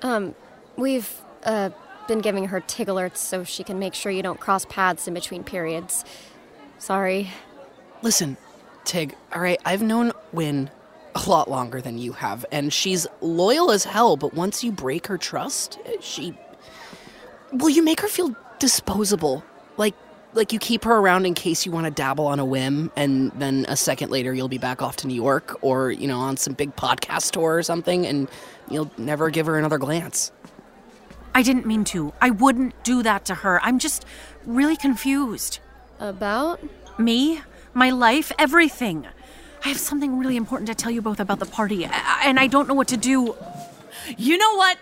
Um, 0.00 0.34
we've, 0.76 1.10
uh, 1.44 1.70
been 2.12 2.20
giving 2.20 2.48
her 2.48 2.60
TIG 2.60 2.88
alerts 2.88 3.16
so 3.16 3.42
she 3.42 3.64
can 3.64 3.78
make 3.78 3.94
sure 3.94 4.12
you 4.12 4.22
don't 4.22 4.38
cross 4.38 4.66
paths 4.66 5.08
in 5.08 5.14
between 5.14 5.42
periods. 5.42 6.04
Sorry. 6.76 7.30
Listen, 8.02 8.36
Tig, 8.84 9.16
all 9.34 9.40
right, 9.40 9.58
I've 9.64 9.80
known 9.80 10.12
Win 10.30 10.68
a 11.14 11.30
lot 11.30 11.48
longer 11.48 11.80
than 11.80 11.96
you 11.96 12.12
have, 12.12 12.44
and 12.52 12.70
she's 12.70 13.06
loyal 13.22 13.70
as 13.70 13.84
hell, 13.84 14.18
but 14.18 14.34
once 14.34 14.62
you 14.62 14.70
break 14.70 15.06
her 15.06 15.16
trust, 15.16 15.78
she. 16.00 16.36
Well, 17.50 17.70
you 17.70 17.82
make 17.82 18.00
her 18.00 18.08
feel 18.08 18.36
disposable. 18.58 19.42
Like, 19.78 19.94
like 20.34 20.52
you 20.52 20.58
keep 20.58 20.84
her 20.84 20.96
around 20.96 21.24
in 21.24 21.32
case 21.32 21.64
you 21.64 21.72
want 21.72 21.86
to 21.86 21.90
dabble 21.90 22.26
on 22.26 22.38
a 22.38 22.44
whim, 22.44 22.92
and 22.94 23.32
then 23.32 23.64
a 23.68 23.76
second 23.76 24.10
later 24.10 24.34
you'll 24.34 24.48
be 24.48 24.58
back 24.58 24.82
off 24.82 24.96
to 24.96 25.06
New 25.06 25.14
York 25.14 25.56
or, 25.62 25.90
you 25.90 26.08
know, 26.08 26.18
on 26.18 26.36
some 26.36 26.52
big 26.52 26.76
podcast 26.76 27.30
tour 27.30 27.56
or 27.56 27.62
something, 27.62 28.06
and 28.06 28.28
you'll 28.68 28.90
never 28.98 29.30
give 29.30 29.46
her 29.46 29.58
another 29.58 29.78
glance. 29.78 30.30
I 31.34 31.42
didn't 31.42 31.66
mean 31.66 31.84
to. 31.84 32.12
I 32.20 32.30
wouldn't 32.30 32.82
do 32.84 33.02
that 33.02 33.24
to 33.26 33.34
her. 33.36 33.60
I'm 33.62 33.78
just 33.78 34.04
really 34.44 34.76
confused. 34.76 35.60
About? 35.98 36.60
Me, 36.98 37.40
my 37.74 37.90
life, 37.90 38.32
everything. 38.38 39.06
I 39.64 39.68
have 39.68 39.78
something 39.78 40.18
really 40.18 40.36
important 40.36 40.68
to 40.68 40.74
tell 40.74 40.90
you 40.90 41.00
both 41.00 41.20
about 41.20 41.38
the 41.38 41.46
party, 41.46 41.84
and 41.84 42.38
I 42.38 42.48
don't 42.48 42.66
know 42.66 42.74
what 42.74 42.88
to 42.88 42.96
do. 42.96 43.36
You 44.18 44.36
know 44.36 44.56
what? 44.56 44.78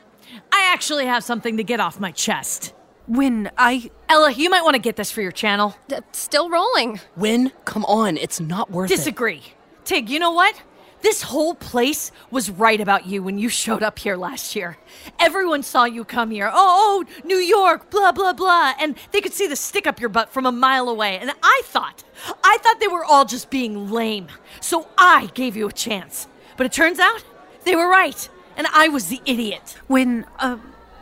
I 0.52 0.72
actually 0.72 1.06
have 1.06 1.22
something 1.22 1.56
to 1.58 1.64
get 1.64 1.80
off 1.80 2.00
my 2.00 2.10
chest. 2.10 2.72
When 3.06 3.50
I. 3.58 3.90
Ella, 4.08 4.32
you 4.32 4.48
might 4.48 4.62
want 4.62 4.74
to 4.74 4.80
get 4.80 4.96
this 4.96 5.10
for 5.10 5.20
your 5.20 5.32
channel. 5.32 5.76
D- 5.88 5.96
still 6.12 6.48
rolling. 6.48 7.00
Win, 7.16 7.52
come 7.64 7.84
on, 7.84 8.16
it's 8.16 8.40
not 8.40 8.70
worth 8.70 8.90
it. 8.90 8.96
Disagree. 8.96 9.42
Tig, 9.84 10.08
you 10.08 10.18
know 10.18 10.30
what? 10.30 10.62
This 11.02 11.22
whole 11.22 11.54
place 11.54 12.12
was 12.30 12.50
right 12.50 12.80
about 12.80 13.06
you 13.06 13.22
when 13.22 13.38
you 13.38 13.48
showed 13.48 13.82
up 13.82 13.98
here 13.98 14.16
last 14.16 14.54
year. 14.54 14.76
Everyone 15.18 15.62
saw 15.62 15.84
you 15.84 16.04
come 16.04 16.30
here. 16.30 16.50
Oh, 16.52 17.04
oh, 17.08 17.22
New 17.24 17.38
York, 17.38 17.90
blah, 17.90 18.12
blah, 18.12 18.34
blah. 18.34 18.74
And 18.78 18.96
they 19.10 19.20
could 19.20 19.32
see 19.32 19.46
the 19.46 19.56
stick 19.56 19.86
up 19.86 19.98
your 19.98 20.10
butt 20.10 20.30
from 20.30 20.44
a 20.44 20.52
mile 20.52 20.88
away. 20.88 21.18
And 21.18 21.32
I 21.42 21.62
thought, 21.64 22.04
I 22.44 22.58
thought 22.62 22.80
they 22.80 22.88
were 22.88 23.04
all 23.04 23.24
just 23.24 23.50
being 23.50 23.90
lame. 23.90 24.28
So 24.60 24.88
I 24.98 25.30
gave 25.34 25.56
you 25.56 25.68
a 25.68 25.72
chance. 25.72 26.28
But 26.56 26.66
it 26.66 26.72
turns 26.72 26.98
out 26.98 27.24
they 27.64 27.74
were 27.74 27.88
right. 27.88 28.28
And 28.56 28.66
I 28.66 28.88
was 28.88 29.08
the 29.08 29.22
idiot. 29.24 29.78
Win, 29.88 30.26
uh, 30.38 30.58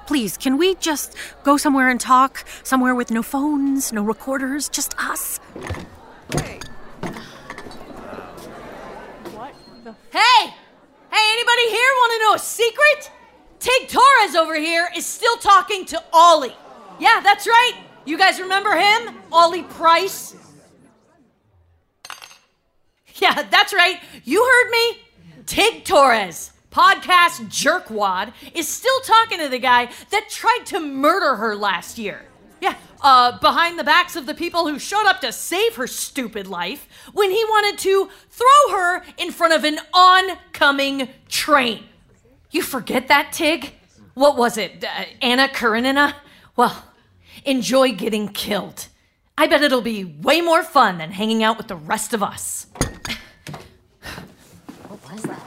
please, 0.07 0.37
can 0.37 0.59
we 0.59 0.77
just 0.77 1.17
go 1.43 1.57
somewhere 1.57 1.89
and 1.89 2.01
talk? 2.01 2.45
Somewhere 2.63 2.95
with 2.95 3.11
no 3.11 3.23
phones, 3.23 3.93
no 3.93 4.03
recorders, 4.03 4.69
just 4.69 4.97
us? 4.99 5.41
Hey! 6.33 6.61
Hey, 10.13 10.55
Hey, 11.11 11.33
anybody 11.33 11.71
here 11.71 11.91
want 11.97 12.13
to 12.13 12.19
know 12.27 12.35
a 12.35 12.39
secret? 12.39 13.11
Tig 13.61 13.89
Torres 13.89 14.37
over 14.37 14.55
here 14.57 14.89
is 14.95 15.07
still 15.07 15.37
talking 15.39 15.85
to 15.87 16.03
Ollie. 16.13 16.55
Yeah, 17.01 17.21
that's 17.23 17.47
right. 17.47 17.73
You 18.05 18.19
guys 18.19 18.39
remember 18.41 18.73
him? 18.77 19.17
Ollie 19.33 19.63
Price? 19.65 20.35
Yeah, 23.21 23.43
that's 23.51 23.73
right. 23.75 23.99
You 24.23 24.41
heard 24.45 24.71
me. 24.71 24.99
Tig 25.45 25.85
Torres, 25.85 26.53
podcast 26.71 27.41
jerkwad, 27.49 28.33
is 28.55 28.69
still 28.69 29.01
talking 29.01 29.41
to 29.41 29.49
the 29.49 29.59
guy 29.59 29.91
that 30.13 30.29
tried 30.31 30.63
to 30.67 30.79
murder 30.79 31.35
her 31.35 31.57
last 31.57 31.99
year. 31.99 32.28
Yeah, 32.61 32.75
uh, 33.01 33.39
behind 33.39 33.79
the 33.79 33.85
backs 33.85 34.17
of 34.17 34.27
the 34.27 34.35
people 34.35 34.67
who 34.67 34.79
showed 34.79 35.07
up 35.07 35.21
to 35.21 35.33
save 35.33 35.77
her 35.77 35.87
stupid 35.87 36.47
life 36.47 36.89
when 37.13 37.31
he 37.31 37.45
wanted 37.45 37.79
to 37.79 38.09
throw 38.31 38.77
her 38.77 39.05
in 39.17 39.31
front 39.31 39.55
of 39.55 39.65
an 39.65 39.79
oncoming 39.95 41.09
train. 41.29 41.85
You 42.51 42.63
forget 42.63 43.09
that, 43.09 43.33
Tig? 43.33 43.75
What 44.15 44.37
was 44.37 44.57
it, 44.57 44.83
uh, 44.83 45.05
Anna 45.23 45.49
Karenina? 45.49 46.17
Well, 46.57 46.85
enjoy 47.45 47.93
getting 47.93 48.29
killed. 48.29 48.89
I 49.37 49.47
bet 49.47 49.63
it'll 49.63 49.81
be 49.83 50.05
way 50.05 50.41
more 50.41 50.65
fun 50.65 50.99
than 50.99 51.13
hanging 51.13 51.45
out 51.45 51.57
with 51.59 51.69
the 51.69 51.77
rest 51.77 52.13
of 52.13 52.23
us. 52.25 52.67
What 54.89 55.13
was 55.13 55.23
that? 55.23 55.39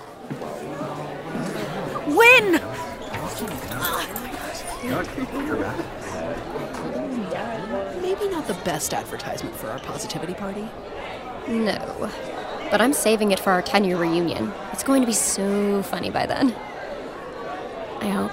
Win? 2.07 2.61
Maybe 8.01 8.29
not 8.29 8.47
the 8.47 8.53
best 8.65 8.93
advertisement 8.93 9.55
for 9.55 9.69
our 9.69 9.79
positivity 9.79 10.33
party. 10.33 10.67
No. 11.47 12.11
But 12.69 12.81
I'm 12.81 12.93
saving 12.93 13.31
it 13.31 13.39
for 13.39 13.51
our 13.51 13.61
10 13.61 13.83
year 13.83 13.97
reunion. 13.97 14.51
It's 14.71 14.83
going 14.83 15.01
to 15.01 15.07
be 15.07 15.13
so 15.13 15.83
funny 15.83 16.09
by 16.09 16.25
then. 16.25 16.55
I 17.99 18.09
hope. 18.09 18.31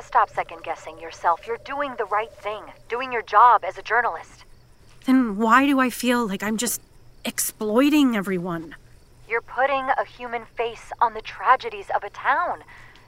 Stop 0.00 0.30
second 0.30 0.62
guessing 0.62 0.98
yourself. 0.98 1.46
You're 1.46 1.58
doing 1.58 1.94
the 1.98 2.04
right 2.06 2.32
thing, 2.32 2.62
doing 2.88 3.12
your 3.12 3.22
job 3.22 3.64
as 3.64 3.76
a 3.76 3.82
journalist. 3.82 4.44
Then 5.04 5.36
why 5.36 5.66
do 5.66 5.78
I 5.78 5.90
feel 5.90 6.26
like 6.26 6.42
I'm 6.42 6.56
just 6.56 6.80
exploiting 7.24 8.16
everyone? 8.16 8.76
You're 9.28 9.40
putting 9.40 9.88
a 9.90 10.04
human 10.04 10.44
face 10.44 10.92
on 11.00 11.14
the 11.14 11.20
tragedies 11.20 11.90
of 11.92 12.04
a 12.04 12.10
town. 12.10 12.62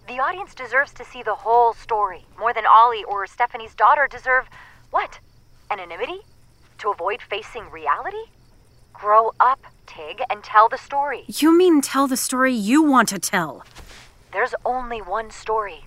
The 0.08 0.18
audience 0.18 0.52
deserves 0.52 0.92
to 0.94 1.04
see 1.04 1.22
the 1.22 1.36
whole 1.36 1.74
story. 1.74 2.26
More 2.36 2.52
than 2.52 2.66
Ollie 2.66 3.04
or 3.04 3.24
Stephanie's 3.28 3.74
daughter 3.76 4.08
deserve 4.10 4.48
what? 4.90 5.20
Anonymity? 5.70 6.22
To 6.78 6.90
avoid 6.90 7.22
facing 7.22 7.70
reality? 7.70 8.32
Grow 8.92 9.30
up, 9.38 9.60
Tig, 9.86 10.20
and 10.28 10.42
tell 10.42 10.68
the 10.68 10.76
story. 10.76 11.24
You 11.28 11.56
mean 11.56 11.80
tell 11.82 12.08
the 12.08 12.16
story 12.16 12.52
you 12.52 12.82
want 12.82 13.08
to 13.10 13.20
tell? 13.20 13.64
There's 14.32 14.56
only 14.64 15.00
one 15.00 15.30
story. 15.30 15.84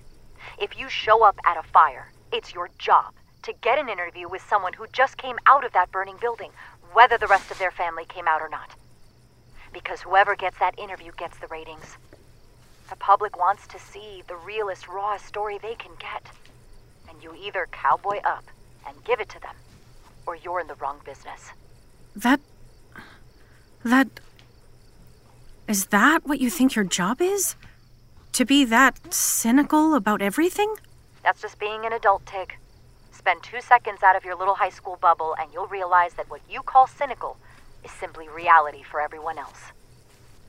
If 0.58 0.78
you 0.78 0.88
show 0.88 1.24
up 1.24 1.36
at 1.44 1.58
a 1.58 1.62
fire, 1.62 2.10
it's 2.32 2.54
your 2.54 2.70
job 2.78 3.12
to 3.42 3.52
get 3.60 3.78
an 3.78 3.90
interview 3.90 4.30
with 4.30 4.40
someone 4.48 4.72
who 4.72 4.86
just 4.94 5.18
came 5.18 5.36
out 5.44 5.64
of 5.66 5.74
that 5.74 5.92
burning 5.92 6.16
building, 6.22 6.52
whether 6.94 7.18
the 7.18 7.26
rest 7.26 7.50
of 7.50 7.58
their 7.58 7.70
family 7.70 8.06
came 8.06 8.26
out 8.26 8.40
or 8.40 8.48
not. 8.48 8.74
Because 9.72 10.00
whoever 10.02 10.36
gets 10.36 10.58
that 10.58 10.78
interview 10.78 11.12
gets 11.16 11.38
the 11.38 11.46
ratings. 11.46 11.96
The 12.90 12.96
public 12.96 13.38
wants 13.38 13.66
to 13.68 13.78
see 13.78 14.22
the 14.28 14.36
realest, 14.36 14.86
rawest 14.86 15.24
story 15.24 15.58
they 15.58 15.74
can 15.74 15.92
get. 15.98 16.26
And 17.08 17.22
you 17.22 17.34
either 17.34 17.68
cowboy 17.72 18.20
up 18.24 18.44
and 18.86 19.02
give 19.04 19.20
it 19.20 19.28
to 19.30 19.40
them, 19.40 19.54
or 20.26 20.36
you're 20.36 20.60
in 20.60 20.66
the 20.66 20.74
wrong 20.74 21.00
business. 21.04 21.50
That. 22.14 22.40
That. 23.84 24.08
Is 25.66 25.86
that 25.86 26.26
what 26.26 26.40
you 26.40 26.50
think 26.50 26.74
your 26.74 26.84
job 26.84 27.22
is? 27.22 27.56
To 28.32 28.44
be 28.44 28.64
that 28.66 29.12
cynical 29.14 29.94
about 29.94 30.20
everything? 30.20 30.74
That's 31.22 31.40
just 31.40 31.58
being 31.58 31.86
an 31.86 31.92
adult, 31.92 32.26
Tig. 32.26 32.56
Spend 33.12 33.42
two 33.42 33.60
seconds 33.60 34.02
out 34.02 34.16
of 34.16 34.24
your 34.24 34.34
little 34.34 34.54
high 34.54 34.70
school 34.70 34.96
bubble, 35.00 35.36
and 35.38 35.52
you'll 35.52 35.68
realize 35.68 36.14
that 36.14 36.28
what 36.28 36.40
you 36.50 36.60
call 36.62 36.86
cynical 36.86 37.36
is 37.84 37.90
simply 37.90 38.28
reality 38.28 38.82
for 38.82 39.00
everyone 39.00 39.38
else. 39.38 39.72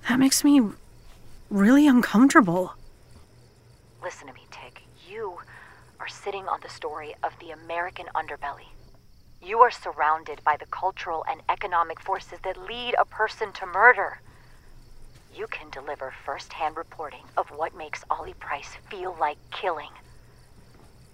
That 0.08 0.20
makes 0.20 0.44
me 0.44 0.62
really 1.50 1.88
uncomfortable. 1.88 2.74
Listen 4.04 4.28
to 4.28 4.34
me, 4.34 4.42
Tig. 4.52 4.82
You 5.10 5.38
are 6.00 6.08
sitting 6.08 6.48
on 6.48 6.60
the 6.62 6.70
story 6.70 7.16
of 7.24 7.34
the 7.40 7.52
American 7.52 8.08
underbelly. 8.16 8.68
You 9.42 9.60
are 9.60 9.72
surrounded 9.72 10.44
by 10.44 10.58
the 10.58 10.66
cultural 10.66 11.26
and 11.30 11.42
economic 11.50 12.00
forces 12.00 12.40
that 12.44 12.58
lead 12.58 12.96
a 12.98 13.06
person 13.06 13.52
to 13.54 13.66
murder. 13.66 14.20
You 15.36 15.48
can 15.48 15.70
deliver 15.70 16.14
first 16.26 16.54
hand 16.54 16.78
reporting 16.78 17.24
of 17.38 17.48
what 17.50 17.76
makes 17.76 18.04
Ollie 18.10 18.36
Price 18.36 18.78
feel 18.90 19.16
like 19.20 19.38
killing. 19.52 19.90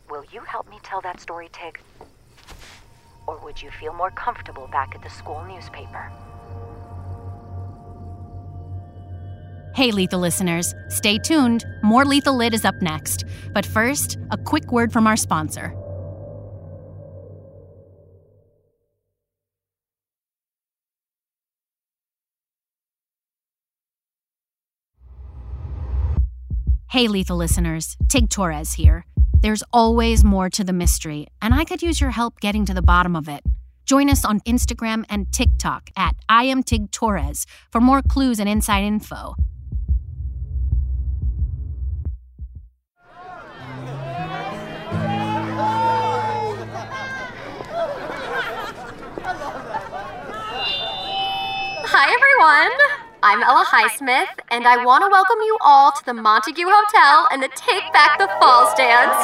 Will 0.10 0.26
you 0.32 0.42
help 0.42 0.70
me 0.70 0.80
tell 0.84 1.02
that 1.02 1.20
story, 1.20 1.50
Tig? 1.52 1.80
Or 3.30 3.38
would 3.44 3.62
you 3.62 3.70
feel 3.70 3.94
more 3.94 4.10
comfortable 4.10 4.68
back 4.72 4.96
at 4.96 5.04
the 5.04 5.10
school 5.10 5.46
newspaper? 5.48 6.12
Hey, 9.76 9.92
Lethal 9.92 10.20
listeners, 10.20 10.74
stay 10.88 11.20
tuned. 11.20 11.64
More 11.84 12.06
Lethal 12.06 12.36
Lit 12.36 12.56
is 12.56 12.66
up 12.66 12.82
next. 12.82 13.26
But 13.54 13.68
first, 13.68 14.18
a 14.32 14.38
quick 14.38 14.72
word 14.72 14.92
from 14.92 15.06
our 15.06 15.16
sponsor. 15.16 15.76
Hey, 26.90 27.08
Lethal 27.08 27.38
listeners, 27.38 27.96
Tig 28.08 28.32
Torres 28.32 28.74
here. 28.74 29.06
There's 29.42 29.64
always 29.72 30.26
more 30.26 30.50
to 30.50 30.66
the 30.66 30.74
mystery, 30.74 31.28
and 31.42 31.54
I 31.54 31.64
could 31.64 31.82
use 31.82 32.02
your 32.02 32.10
help 32.12 32.42
getting 32.42 32.66
to 32.66 32.74
the 32.74 32.82
bottom 32.82 33.16
of 33.16 33.30
it. 33.30 33.42
Join 33.86 34.10
us 34.10 34.26
on 34.26 34.42
Instagram 34.42 35.06
and 35.10 35.32
TikTok 35.32 35.92
at 35.96 36.14
I 36.28 36.44
am 36.44 36.62
Tig 36.62 36.92
Torres 36.92 37.46
for 37.72 37.80
more 37.80 38.02
clues 38.02 38.40
and 38.42 38.50
inside 38.50 38.84
info. 38.84 39.36
Hi, 51.92 52.14
everyone. 52.14 52.99
I'm 53.22 53.44
Ella 53.44 53.66
Highsmith, 53.66 54.30
and 54.50 54.66
I 54.66 54.82
want 54.86 55.04
to 55.04 55.10
welcome 55.12 55.40
you 55.42 55.58
all 55.60 55.92
to 55.92 56.06
the 56.06 56.14
Montague 56.14 56.66
Hotel 56.66 57.28
and 57.34 57.44
the 57.44 57.50
Take 57.50 57.92
Back 57.92 58.18
the 58.18 58.30
Falls 58.40 58.74
dance. 58.76 59.12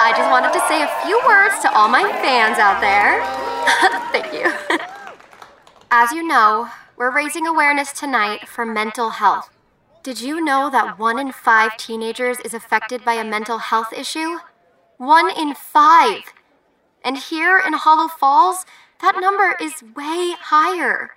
I 0.00 0.14
just 0.16 0.30
wanted 0.30 0.54
to 0.54 0.66
say 0.66 0.80
a 0.80 1.04
few 1.04 1.20
words 1.26 1.60
to 1.60 1.72
all 1.76 1.88
my 1.88 2.02
fans 2.24 2.56
out 2.58 2.80
there. 2.80 3.20
Thank 4.10 4.32
you. 4.32 4.78
As 5.90 6.12
you 6.12 6.26
know, 6.26 6.70
we're 6.96 7.14
raising 7.14 7.46
awareness 7.46 7.92
tonight 7.92 8.48
for 8.48 8.64
mental 8.64 9.10
health. 9.10 9.50
Did 10.02 10.22
you 10.22 10.42
know 10.42 10.70
that 10.70 10.98
one 10.98 11.18
in 11.18 11.30
five 11.30 11.76
teenagers 11.76 12.40
is 12.40 12.54
affected 12.54 13.04
by 13.04 13.14
a 13.14 13.24
mental 13.24 13.58
health 13.58 13.92
issue? 13.92 14.38
One 14.96 15.28
in 15.36 15.54
five! 15.54 16.32
And 17.04 17.18
here 17.18 17.60
in 17.64 17.74
Hollow 17.74 18.08
Falls, 18.08 18.64
that 19.02 19.20
number 19.20 19.56
is 19.60 19.82
way 19.94 20.36
higher. 20.40 21.10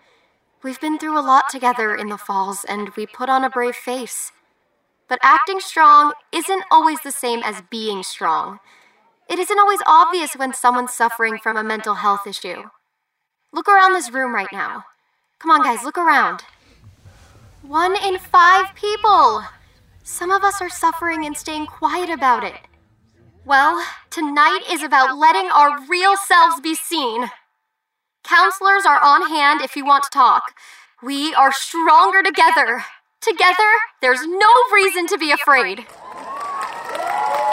We've 0.66 0.82
been 0.82 0.98
through 0.98 1.20
a 1.20 1.22
lot 1.22 1.48
together 1.52 1.94
in 1.94 2.10
the 2.10 2.18
falls, 2.18 2.66
and 2.68 2.90
we 2.98 3.06
put 3.06 3.30
on 3.30 3.44
a 3.44 3.52
brave 3.52 3.76
face. 3.76 4.32
But 5.08 5.20
acting 5.22 5.60
strong 5.60 6.14
isn't 6.32 6.64
always 6.72 7.00
the 7.02 7.12
same 7.12 7.44
as 7.44 7.62
being 7.70 8.02
strong. 8.02 8.58
It 9.30 9.38
isn't 9.38 9.60
always 9.60 9.82
obvious 9.86 10.34
when 10.34 10.56
someone's 10.56 10.92
suffering 10.92 11.38
from 11.38 11.56
a 11.56 11.64
mental 11.64 11.94
health 11.94 12.26
issue. 12.26 12.64
Look 13.54 13.68
around 13.68 13.94
this 13.94 14.12
room 14.12 14.34
right 14.34 14.52
now. 14.52 14.86
Come 15.38 15.52
on, 15.52 15.62
guys, 15.62 15.84
look 15.84 16.00
around. 16.00 16.42
One 17.62 17.96
in 17.96 18.18
five 18.18 18.74
people! 18.74 19.44
Some 20.02 20.32
of 20.32 20.44
us 20.44 20.64
are 20.64 20.70
suffering 20.70 21.28
and 21.28 21.38
staying 21.38 21.68
quiet 21.68 22.10
about 22.10 22.44
it. 22.44 22.62
Well, 23.46 23.86
tonight 24.10 24.62
is 24.72 24.82
about 24.82 25.16
letting 25.16 25.52
our 25.52 25.86
real 25.88 26.18
selves 26.18 26.60
be 26.60 26.74
seen. 26.74 27.30
Counselors 28.28 28.86
are 28.88 29.00
on 29.04 29.30
hand 29.30 29.62
if 29.62 29.76
you 29.76 29.86
want 29.86 30.04
to 30.04 30.10
talk. 30.10 30.56
We 31.04 31.34
are 31.36 31.52
stronger 31.52 32.24
together. 32.24 32.84
Together, 33.22 33.72
there's 34.02 34.26
no 34.26 34.50
reason 34.74 35.06
to 35.08 35.18
be 35.20 35.32
afraid. 35.32 35.80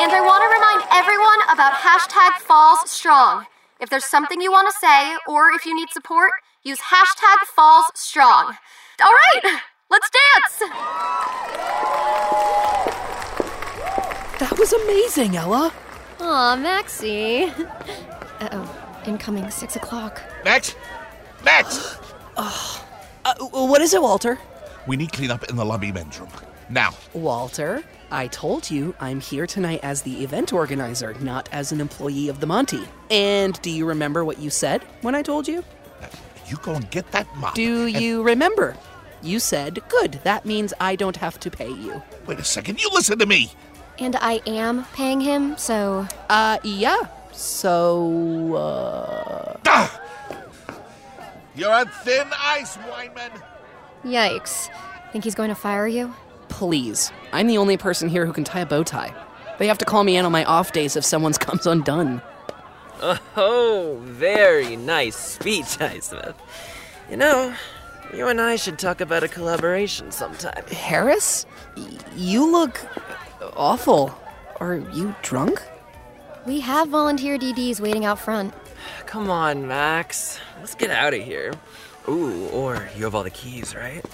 And 0.00 0.10
I 0.10 0.20
want 0.24 0.42
to 0.42 0.48
remind 0.48 0.82
everyone 0.90 1.40
about 1.52 1.74
hashtag 1.74 2.40
falls 2.40 2.90
strong. 2.90 3.46
If 3.80 3.90
there's 3.90 4.06
something 4.06 4.40
you 4.40 4.50
want 4.50 4.68
to 4.72 4.78
say 4.80 5.16
or 5.28 5.52
if 5.52 5.66
you 5.66 5.76
need 5.76 5.90
support, 5.90 6.30
use 6.62 6.78
hashtag 6.80 7.46
falls 7.54 7.86
strong. 7.94 8.56
All 9.04 9.12
right, 9.12 9.60
let's 9.90 10.08
dance. 10.08 10.72
That 14.40 14.58
was 14.58 14.72
amazing, 14.72 15.36
Ella. 15.36 15.72
Aw, 16.20 16.56
Maxie. 16.56 17.52
Uh 18.40 18.48
oh, 18.50 18.91
incoming 19.06 19.50
six 19.50 19.76
o'clock. 19.76 20.22
Max! 20.44 20.74
Max! 21.44 21.96
Uh, 22.36 23.34
what 23.50 23.80
is 23.80 23.94
it, 23.94 24.02
Walter? 24.02 24.38
We 24.86 24.96
need 24.96 25.12
cleanup 25.12 25.44
in 25.44 25.56
the 25.56 25.64
lobby 25.64 25.92
men's 25.92 26.18
room. 26.18 26.30
Now. 26.68 26.94
Walter, 27.12 27.82
I 28.10 28.26
told 28.28 28.70
you 28.70 28.94
I'm 29.00 29.20
here 29.20 29.46
tonight 29.46 29.80
as 29.82 30.02
the 30.02 30.22
event 30.24 30.52
organizer, 30.52 31.14
not 31.20 31.48
as 31.52 31.72
an 31.72 31.80
employee 31.80 32.28
of 32.28 32.40
the 32.40 32.46
Monty. 32.46 32.82
And 33.10 33.60
do 33.62 33.70
you 33.70 33.84
remember 33.86 34.24
what 34.24 34.38
you 34.38 34.50
said 34.50 34.82
when 35.02 35.14
I 35.14 35.22
told 35.22 35.46
you? 35.46 35.64
You 36.46 36.56
go 36.62 36.72
and 36.72 36.90
get 36.90 37.10
that 37.12 37.26
mop. 37.36 37.54
Do 37.54 37.86
and- 37.86 38.00
you 38.00 38.22
remember? 38.22 38.76
You 39.22 39.38
said, 39.38 39.80
good, 39.88 40.20
that 40.24 40.44
means 40.44 40.74
I 40.80 40.96
don't 40.96 41.16
have 41.16 41.38
to 41.40 41.50
pay 41.50 41.70
you. 41.70 42.02
Wait 42.26 42.40
a 42.40 42.44
second, 42.44 42.82
you 42.82 42.90
listen 42.92 43.18
to 43.20 43.26
me! 43.26 43.52
And 43.98 44.16
I 44.16 44.40
am 44.46 44.84
paying 44.86 45.20
him, 45.20 45.56
so. 45.56 46.08
Uh, 46.28 46.58
yeah. 46.64 46.96
So, 47.32 48.54
uh. 48.56 49.56
Ah! 49.66 50.00
You're 51.54 51.72
on 51.72 51.88
thin 51.88 52.28
ice, 52.38 52.76
Weinman! 52.78 53.42
Yikes. 54.04 54.68
Think 55.12 55.24
he's 55.24 55.34
going 55.34 55.48
to 55.48 55.54
fire 55.54 55.86
you? 55.86 56.14
Please. 56.48 57.12
I'm 57.32 57.46
the 57.46 57.58
only 57.58 57.76
person 57.76 58.08
here 58.08 58.26
who 58.26 58.32
can 58.32 58.44
tie 58.44 58.60
a 58.60 58.66
bow 58.66 58.82
tie. 58.82 59.14
They 59.58 59.66
have 59.66 59.78
to 59.78 59.84
call 59.84 60.04
me 60.04 60.16
in 60.16 60.24
on 60.24 60.32
my 60.32 60.44
off 60.44 60.72
days 60.72 60.96
if 60.96 61.04
someone's 61.04 61.38
comes 61.46 61.66
undone. 61.66 62.22
Oh, 63.36 63.98
very 64.02 64.76
nice 64.76 65.16
speech, 65.16 65.64
Highsmith. 65.78 66.34
You 67.10 67.16
know, 67.16 67.54
you 68.14 68.28
and 68.28 68.40
I 68.40 68.56
should 68.56 68.78
talk 68.78 69.00
about 69.00 69.22
a 69.24 69.28
collaboration 69.28 70.12
sometime. 70.12 70.64
Harris? 70.70 71.46
Y- 71.76 71.98
you 72.16 72.50
look 72.50 72.80
awful. 73.56 74.16
Are 74.60 74.76
you 74.76 75.14
drunk? 75.22 75.60
We 76.46 76.60
have 76.60 76.88
volunteer 76.88 77.38
DDs 77.38 77.80
waiting 77.80 78.04
out 78.04 78.18
front. 78.18 78.52
Come 79.06 79.30
on, 79.30 79.68
Max. 79.68 80.38
Let's 80.58 80.74
get 80.74 80.90
out 80.90 81.14
of 81.14 81.22
here. 81.22 81.52
Ooh, 82.08 82.48
or 82.48 82.88
you 82.96 83.04
have 83.04 83.14
all 83.14 83.22
the 83.22 83.30
keys, 83.30 83.74
right? 83.76 84.04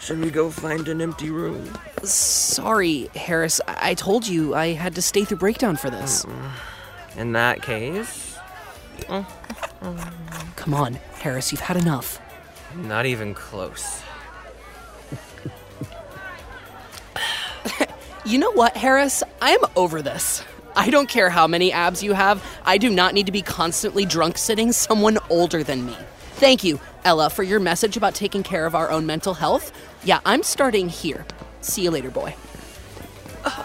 Should 0.00 0.20
we 0.20 0.30
go 0.30 0.50
find 0.50 0.88
an 0.88 1.00
empty 1.00 1.30
room? 1.30 1.72
Sorry, 2.02 3.08
Harris. 3.14 3.60
I, 3.68 3.90
I 3.90 3.94
told 3.94 4.26
you 4.26 4.54
I 4.54 4.72
had 4.72 4.94
to 4.96 5.02
stay 5.02 5.24
through 5.24 5.38
breakdown 5.38 5.76
for 5.76 5.90
this. 5.90 6.24
In 7.16 7.32
that 7.32 7.62
case, 7.62 8.36
Come 10.56 10.74
on, 10.74 10.94
Harris, 11.20 11.52
you've 11.52 11.60
had 11.60 11.76
enough. 11.76 12.20
not 12.74 13.06
even 13.06 13.34
close. 13.34 14.02
You 18.24 18.36
know 18.36 18.50
what, 18.52 18.76
Harris? 18.76 19.22
I 19.40 19.52
am 19.52 19.60
over 19.74 20.02
this. 20.02 20.44
I 20.78 20.90
don't 20.90 21.08
care 21.08 21.28
how 21.28 21.48
many 21.48 21.72
abs 21.72 22.04
you 22.04 22.12
have. 22.12 22.40
I 22.64 22.78
do 22.78 22.88
not 22.88 23.12
need 23.12 23.26
to 23.26 23.32
be 23.32 23.42
constantly 23.42 24.06
drunk 24.06 24.38
sitting 24.38 24.70
someone 24.70 25.18
older 25.28 25.64
than 25.64 25.84
me. 25.84 25.96
Thank 26.34 26.62
you, 26.62 26.78
Ella, 27.04 27.30
for 27.30 27.42
your 27.42 27.58
message 27.58 27.96
about 27.96 28.14
taking 28.14 28.44
care 28.44 28.64
of 28.64 28.76
our 28.76 28.88
own 28.88 29.04
mental 29.04 29.34
health. 29.34 29.72
Yeah, 30.04 30.20
I'm 30.24 30.44
starting 30.44 30.88
here. 30.88 31.26
See 31.62 31.82
you 31.82 31.90
later, 31.90 32.12
boy. 32.12 32.36
But, 33.42 33.56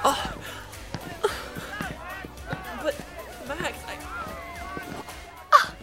Max, 3.48 3.78
I... 3.88 3.96
Ah, 5.54 5.74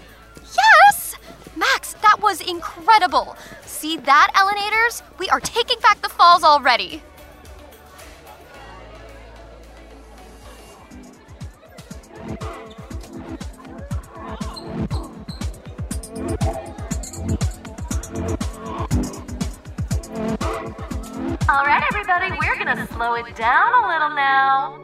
yes! 0.57 1.15
Max, 1.55 1.93
that 2.03 2.19
was 2.21 2.41
incredible. 2.41 3.37
See 3.65 3.99
that, 3.99 4.33
Ellenators? 4.35 5.03
We 5.21 5.29
are 5.29 5.39
taking 5.39 5.79
back 5.79 6.03
the 6.03 6.09
falls 6.09 6.43
already. 6.43 7.05
All 21.49 21.65
right, 21.65 21.83
everybody, 21.91 22.31
we're 22.39 22.57
gonna 22.57 22.87
slow 22.89 23.15
it 23.15 23.35
down 23.35 23.85
a 23.85 23.89
little 23.89 24.11
now. 24.11 24.79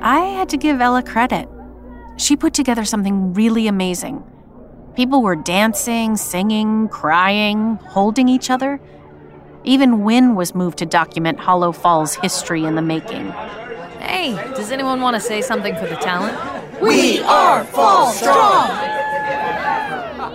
I 0.00 0.20
had 0.20 0.48
to 0.50 0.56
give 0.56 0.80
Ella 0.80 1.02
credit. 1.02 1.48
She 2.16 2.36
put 2.36 2.54
together 2.54 2.84
something 2.84 3.34
really 3.34 3.66
amazing. 3.66 4.22
People 4.94 5.22
were 5.22 5.34
dancing, 5.34 6.16
singing, 6.16 6.88
crying, 6.88 7.76
holding 7.76 8.28
each 8.28 8.50
other. 8.50 8.80
Even 9.64 10.04
Win 10.04 10.36
was 10.36 10.54
moved 10.54 10.78
to 10.78 10.86
document 10.86 11.40
Hollow 11.40 11.72
Falls 11.72 12.14
history 12.14 12.64
in 12.64 12.76
the 12.76 12.82
making. 12.82 13.32
Hey, 13.98 14.34
does 14.54 14.70
anyone 14.70 15.00
want 15.00 15.14
to 15.14 15.20
say 15.20 15.40
something 15.40 15.74
for 15.76 15.86
the 15.86 15.96
Talon? 15.96 16.34
We 16.80 17.20
are 17.22 17.64
Fall 17.64 18.12
Strong! 18.12 18.93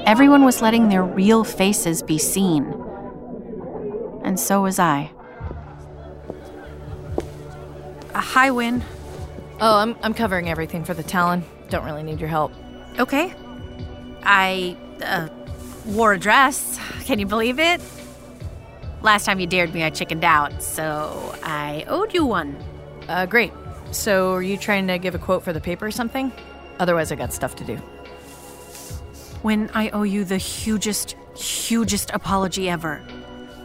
Everyone 0.10 0.44
was 0.44 0.60
letting 0.60 0.90
their 0.90 1.04
real 1.04 1.44
faces 1.44 2.02
be 2.02 2.18
seen. 2.18 2.64
And 4.24 4.40
so 4.40 4.64
was 4.64 4.80
I. 4.80 5.12
Uh, 8.16 8.20
hi, 8.20 8.50
Win. 8.50 8.82
Oh, 9.62 9.78
I'm, 9.78 9.96
I'm 10.02 10.16
covering 10.16 10.50
everything 10.50 10.84
for 10.84 10.96
the 10.96 11.04
Talon. 11.04 11.44
Don't 11.70 11.86
really 11.86 12.02
need 12.02 12.20
your 12.20 12.28
help. 12.28 12.52
Okay. 12.98 13.32
I 14.24 14.76
uh, 15.04 15.28
wore 15.86 16.14
a 16.14 16.20
dress. 16.20 16.80
Can 17.06 17.20
you 17.20 17.28
believe 17.28 17.60
it? 17.60 17.80
Last 19.04 19.26
time 19.26 19.40
you 19.40 19.46
dared 19.46 19.76
me, 19.76 19.84
I 19.84 19.92
chickened 19.92 20.24
out, 20.24 20.64
so 20.64 21.36
I 21.44 21.86
owed 21.88 22.16
you 22.16 22.26
one. 22.26 22.58
Uh, 23.08 23.28
great. 23.28 23.54
So, 23.92 24.34
are 24.34 24.42
you 24.42 24.58
trying 24.58 24.88
to 24.88 24.98
give 24.98 25.14
a 25.14 25.20
quote 25.20 25.44
for 25.44 25.54
the 25.54 25.62
paper 25.62 25.86
or 25.86 25.92
something? 25.92 26.32
Otherwise, 26.80 27.12
I 27.12 27.16
got 27.16 27.32
stuff 27.32 27.56
to 27.58 27.64
do. 27.64 27.80
Win 29.44 29.70
I 29.74 29.90
owe 29.90 30.04
you 30.04 30.26
the 30.26 30.38
hugest, 30.38 31.16
hugest 31.36 32.12
apology 32.14 32.70
ever. 32.70 33.02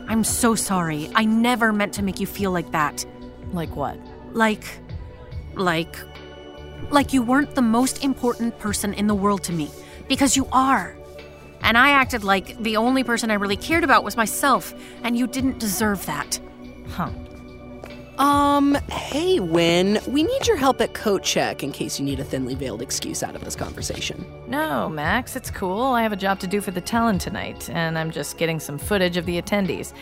I'm 0.09 0.23
so 0.23 0.55
sorry. 0.55 1.11
I 1.15 1.25
never 1.25 1.73
meant 1.73 1.95
to 1.95 2.03
make 2.03 2.21
you 2.21 2.27
feel 2.27 2.51
like 2.53 2.71
that. 2.73 3.05
Like 3.53 3.75
what? 3.75 3.99
Like. 4.33 4.65
like. 5.55 5.97
like 6.91 7.13
you 7.13 7.23
weren't 7.23 7.55
the 7.55 7.63
most 7.63 8.05
important 8.05 8.59
person 8.59 8.95
in 8.95 9.07
the 9.07 9.15
world 9.15 9.43
to 9.45 9.53
me. 9.53 9.71
Because 10.09 10.37
you 10.37 10.47
are. 10.53 10.97
And 11.63 11.79
I 11.79 11.91
acted 11.91 12.25
like 12.25 12.63
the 12.63 12.77
only 12.77 13.03
person 13.05 13.31
I 13.31 13.35
really 13.35 13.57
cared 13.57 13.85
about 13.85 14.05
was 14.05 14.17
myself, 14.19 14.75
and 15.03 15.17
you 15.17 15.27
didn't 15.27 15.59
deserve 15.59 16.05
that. 16.05 16.39
Huh. 16.91 17.11
Um, 18.19 18.77
hey, 18.91 19.41
Win, 19.41 19.99
we 20.07 20.23
need 20.23 20.47
your 20.47 20.57
help 20.57 20.81
at 20.81 20.95
coat 20.95 21.25
check 21.25 21.65
in 21.65 21.73
case 21.73 21.99
you 21.99 22.05
need 22.05 22.21
a 22.21 22.25
thinly 22.25 22.55
veiled 22.55 22.81
excuse 22.81 23.25
out 23.25 23.35
of 23.35 23.45
this 23.45 23.57
conversation. 23.57 24.25
No, 24.47 24.89
Max, 24.89 25.35
it's 25.35 25.51
cool. 25.51 25.83
I 25.83 26.03
have 26.03 26.13
a 26.13 26.17
job 26.17 26.39
to 26.41 26.47
do 26.47 26.61
for 26.61 26.71
the 26.71 26.81
Talon 26.81 27.19
tonight, 27.19 27.69
and 27.71 27.99
I'm 27.99 28.13
just 28.13 28.39
getting 28.39 28.61
some 28.61 28.79
footage 28.79 29.17
of 29.17 29.27
the 29.27 29.43
attendees. 29.43 29.93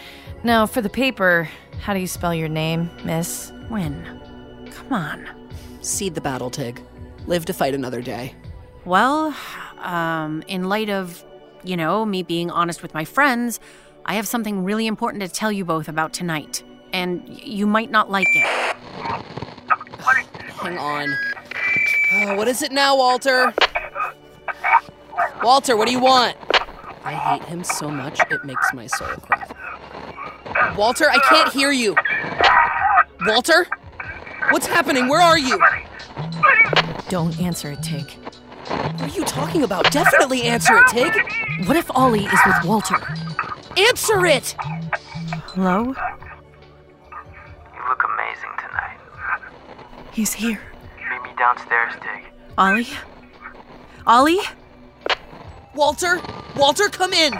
Now, 0.45 0.67
for 0.67 0.83
the 0.83 0.91
paper, 0.91 1.49
how 1.81 1.95
do 1.95 2.01
you 2.01 2.07
spell 2.07 2.35
your 2.35 2.49
name, 2.49 2.91
miss? 3.05 3.51
Win. 3.71 4.05
Come 4.71 4.93
on. 4.93 5.29
Cede 5.81 6.15
the 6.15 6.21
battle, 6.21 6.51
Tig. 6.51 6.83
Live 7.27 7.47
to 7.47 7.55
fight 7.55 7.75
another 7.75 8.03
day. 8.03 8.35
Well, 8.85 9.35
um, 9.79 10.43
in 10.49 10.69
light 10.69 10.91
of, 10.91 11.25
you 11.65 11.79
know, 11.79 12.05
me 12.05 12.23
being 12.23 12.51
honest 12.51 12.83
with 12.83 12.93
my 12.93 13.07
friends, 13.07 13.59
I 14.05 14.15
have 14.15 14.29
something 14.29 14.65
really 14.65 14.87
important 14.87 15.23
to 15.23 15.29
tell 15.29 15.51
you 15.51 15.65
both 15.65 15.89
about 15.89 16.13
tonight. 16.13 16.63
And 16.93 17.29
you 17.29 17.67
might 17.67 17.91
not 17.91 18.11
like 18.11 18.27
it. 18.35 18.47
Hang 20.63 20.79
on. 20.79 21.09
Oh, 22.15 22.37
what 22.37 22.47
is 22.49 22.63
it 22.63 22.73
now, 22.73 22.97
Walter? 22.97 23.53
Walter, 25.43 25.77
what 25.77 25.87
do 25.87 25.93
you 25.93 26.01
want? 26.01 26.37
I 27.05 27.15
hate 27.15 27.43
him 27.45 27.65
so 27.65 27.91
much, 27.91 28.21
it 28.31 28.45
makes 28.45 28.73
my 28.73 28.87
soul 28.87 29.09
cry. 29.09 30.75
Walter, 30.77 31.11
I 31.11 31.19
can't 31.29 31.53
hear 31.53 31.73
you. 31.73 31.97
Walter? 33.27 33.67
What's 34.51 34.67
happening? 34.67 35.09
Where 35.09 35.21
are 35.21 35.39
you? 35.39 35.61
Don't 37.09 37.41
answer 37.41 37.73
it, 37.73 37.83
Tig. 37.83 38.11
What 38.69 39.03
are 39.03 39.09
you 39.09 39.25
talking 39.25 39.65
about? 39.65 39.91
Definitely 39.91 40.43
answer 40.43 40.77
it, 40.77 40.87
Tig. 40.89 41.67
What 41.67 41.77
if 41.77 41.91
Ollie 41.97 42.27
is 42.27 42.41
with 42.47 42.65
Walter? 42.65 42.97
Answer 43.77 44.27
it! 44.27 44.55
Hello? 45.55 45.95
He's 50.13 50.33
here. 50.33 50.61
Meet 51.11 51.23
me 51.23 51.31
downstairs, 51.39 51.95
Tig. 52.03 52.25
Ollie? 52.59 52.87
Ollie? 54.07 54.41
Walter? 55.75 56.21
Walter, 56.57 56.89
come 56.89 57.13
in! 57.13 57.33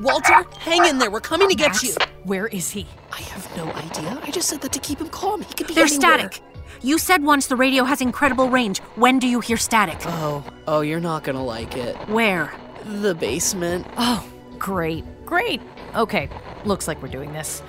Walter, 0.00 0.44
hang 0.58 0.84
in 0.86 0.98
there. 0.98 1.10
We're 1.10 1.20
coming 1.20 1.48
to 1.48 1.54
get 1.54 1.68
Max, 1.68 1.84
you. 1.84 1.94
Where 2.24 2.48
is 2.48 2.70
he? 2.70 2.86
I 3.12 3.20
have 3.22 3.56
no 3.56 3.70
idea. 3.72 4.18
I 4.22 4.30
just 4.30 4.48
said 4.48 4.60
that 4.62 4.72
to 4.72 4.80
keep 4.80 5.00
him 5.00 5.08
calm. 5.08 5.42
He 5.42 5.54
could 5.54 5.68
be 5.68 5.74
There's 5.74 5.92
anywhere. 5.92 6.30
static. 6.30 6.40
You 6.82 6.98
said 6.98 7.22
once 7.22 7.46
the 7.46 7.56
radio 7.56 7.84
has 7.84 8.00
incredible 8.00 8.50
range. 8.50 8.80
When 8.96 9.18
do 9.20 9.28
you 9.28 9.40
hear 9.40 9.56
static? 9.56 9.96
Oh, 10.06 10.44
oh, 10.66 10.80
you're 10.80 11.00
not 11.00 11.22
gonna 11.22 11.44
like 11.44 11.76
it. 11.76 11.94
Where? 12.08 12.52
The 12.84 13.14
basement. 13.14 13.86
Oh, 13.96 14.28
great, 14.58 15.04
great. 15.24 15.62
Okay, 15.94 16.28
looks 16.64 16.88
like 16.88 17.00
we're 17.00 17.08
doing 17.08 17.32
this. 17.32 17.62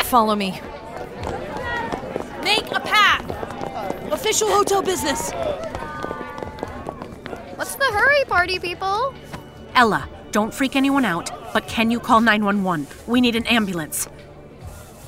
Follow 0.00 0.34
me. 0.34 0.60
A 2.72 2.80
path! 2.80 4.12
Official 4.12 4.48
hotel 4.48 4.82
business! 4.82 5.30
What's 7.56 7.76
the 7.76 7.84
hurry, 7.84 8.24
party 8.24 8.58
people? 8.58 9.14
Ella, 9.74 10.08
don't 10.32 10.52
freak 10.52 10.76
anyone 10.76 11.04
out, 11.04 11.30
but 11.52 11.68
can 11.68 11.90
you 11.90 12.00
call 12.00 12.20
911? 12.20 12.86
We 13.06 13.20
need 13.20 13.36
an 13.36 13.46
ambulance. 13.46 14.08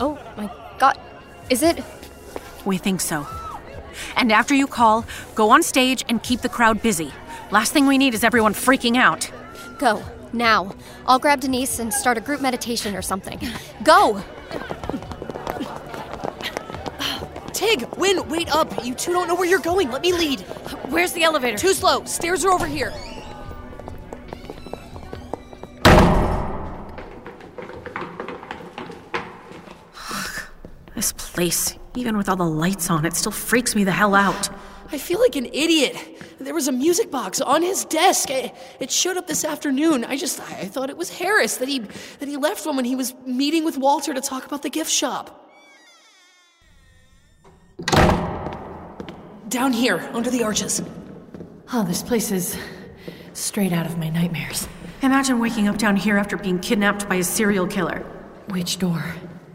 Oh 0.00 0.18
my 0.36 0.50
god. 0.78 0.98
Is 1.50 1.62
it? 1.62 1.82
We 2.64 2.78
think 2.78 3.00
so. 3.00 3.26
And 4.16 4.32
after 4.32 4.54
you 4.54 4.66
call, 4.66 5.04
go 5.34 5.50
on 5.50 5.62
stage 5.62 6.04
and 6.08 6.22
keep 6.22 6.40
the 6.40 6.48
crowd 6.48 6.82
busy. 6.82 7.12
Last 7.50 7.72
thing 7.72 7.86
we 7.86 7.98
need 7.98 8.14
is 8.14 8.24
everyone 8.24 8.54
freaking 8.54 8.96
out. 8.96 9.30
Go. 9.78 10.02
Now. 10.32 10.74
I'll 11.06 11.18
grab 11.18 11.40
Denise 11.40 11.78
and 11.78 11.94
start 11.94 12.18
a 12.18 12.20
group 12.20 12.40
meditation 12.40 12.94
or 12.96 13.02
something. 13.02 13.40
Go! 13.84 14.22
Tig, 17.66 17.84
Win, 17.96 18.28
wait 18.28 18.48
up. 18.54 18.84
You 18.84 18.94
two 18.94 19.12
don't 19.12 19.26
know 19.26 19.34
where 19.34 19.48
you're 19.48 19.58
going. 19.58 19.90
Let 19.90 20.00
me 20.02 20.12
lead. 20.12 20.40
Where's 20.88 21.12
the 21.12 21.24
elevator? 21.24 21.58
Too 21.58 21.72
slow. 21.72 22.04
Stairs 22.04 22.44
are 22.44 22.52
over 22.52 22.64
here. 22.66 22.92
This 30.94 31.12
place, 31.12 31.76
even 31.94 32.16
with 32.16 32.28
all 32.28 32.36
the 32.36 32.44
lights 32.44 32.90
on, 32.90 33.04
it 33.04 33.14
still 33.14 33.32
freaks 33.32 33.74
me 33.74 33.84
the 33.84 33.92
hell 33.92 34.14
out. 34.14 34.48
I 34.92 34.98
feel 34.98 35.20
like 35.20 35.36
an 35.36 35.46
idiot. 35.46 35.96
There 36.38 36.54
was 36.54 36.68
a 36.68 36.72
music 36.72 37.10
box 37.10 37.40
on 37.40 37.60
his 37.62 37.84
desk. 37.84 38.30
I- 38.30 38.52
It 38.80 38.90
showed 38.90 39.16
up 39.16 39.26
this 39.26 39.44
afternoon. 39.44 40.04
I 40.04 40.16
just 40.16 40.40
I 40.40 40.66
thought 40.66 40.88
it 40.90 40.96
was 40.96 41.10
Harris 41.10 41.56
that 41.58 41.68
he 41.68 41.80
that 42.20 42.28
he 42.28 42.36
left 42.36 42.64
one 42.64 42.76
when 42.76 42.84
he 42.84 42.94
was 42.96 43.14
meeting 43.26 43.64
with 43.64 43.76
Walter 43.76 44.14
to 44.14 44.20
talk 44.20 44.46
about 44.46 44.62
the 44.62 44.70
gift 44.70 44.90
shop. 44.90 45.45
Down 49.56 49.72
here, 49.72 50.06
under 50.12 50.28
the 50.28 50.42
arches. 50.42 50.82
Oh, 51.72 51.82
this 51.82 52.02
place 52.02 52.30
is 52.30 52.58
straight 53.32 53.72
out 53.72 53.86
of 53.86 53.96
my 53.96 54.10
nightmares. 54.10 54.68
Imagine 55.00 55.38
waking 55.38 55.66
up 55.66 55.78
down 55.78 55.96
here 55.96 56.18
after 56.18 56.36
being 56.36 56.58
kidnapped 56.58 57.08
by 57.08 57.14
a 57.14 57.24
serial 57.24 57.66
killer. 57.66 58.00
Which 58.50 58.78
door? 58.78 59.02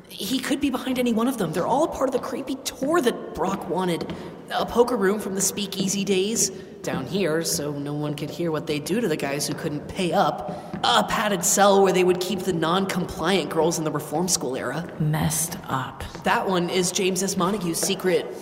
He 0.10 0.40
could 0.40 0.60
be 0.60 0.72
behind 0.72 0.98
any 0.98 1.14
one 1.14 1.28
of 1.28 1.38
them. 1.38 1.54
They're 1.54 1.68
all 1.68 1.84
a 1.84 1.88
part 1.88 2.10
of 2.10 2.14
the 2.14 2.20
creepy 2.20 2.56
tour 2.64 3.00
that 3.00 3.36
Brock 3.36 3.70
wanted. 3.70 4.12
A 4.50 4.66
poker 4.66 4.98
room 4.98 5.20
from 5.20 5.36
the 5.36 5.42
speakeasy 5.42 6.04
days. 6.04 6.50
Down 6.82 7.06
here, 7.06 7.44
so 7.44 7.72
no 7.72 7.94
one 7.94 8.16
could 8.16 8.32
hear 8.32 8.52
what 8.52 8.66
they 8.66 8.80
do 8.80 9.02
to 9.02 9.08
the 9.08 9.16
guys 9.16 9.46
who 9.46 9.54
couldn't 9.54 9.88
pay 9.88 10.14
up. 10.14 10.74
A 10.84 11.04
padded 11.04 11.46
cell 11.46 11.84
where 11.84 11.94
they 11.94 12.04
would 12.04 12.20
keep 12.20 12.40
the 12.40 12.54
non 12.54 12.88
compliant 12.88 13.52
girls 13.52 13.78
in 13.78 13.84
the 13.84 13.92
reform 13.92 14.28
school 14.28 14.56
era. 14.56 14.92
Messed 15.00 15.60
up. 15.68 16.04
That 16.24 16.50
one 16.50 16.72
is 16.72 16.92
James 16.92 17.22
S. 17.22 17.38
Montague's 17.38 17.78
secret. 17.78 18.36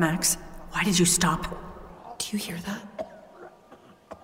Max, 0.00 0.36
why 0.72 0.82
did 0.82 0.98
you 0.98 1.04
stop? 1.04 1.42
Do 2.18 2.26
you 2.32 2.38
hear 2.38 2.56
that? 2.56 4.16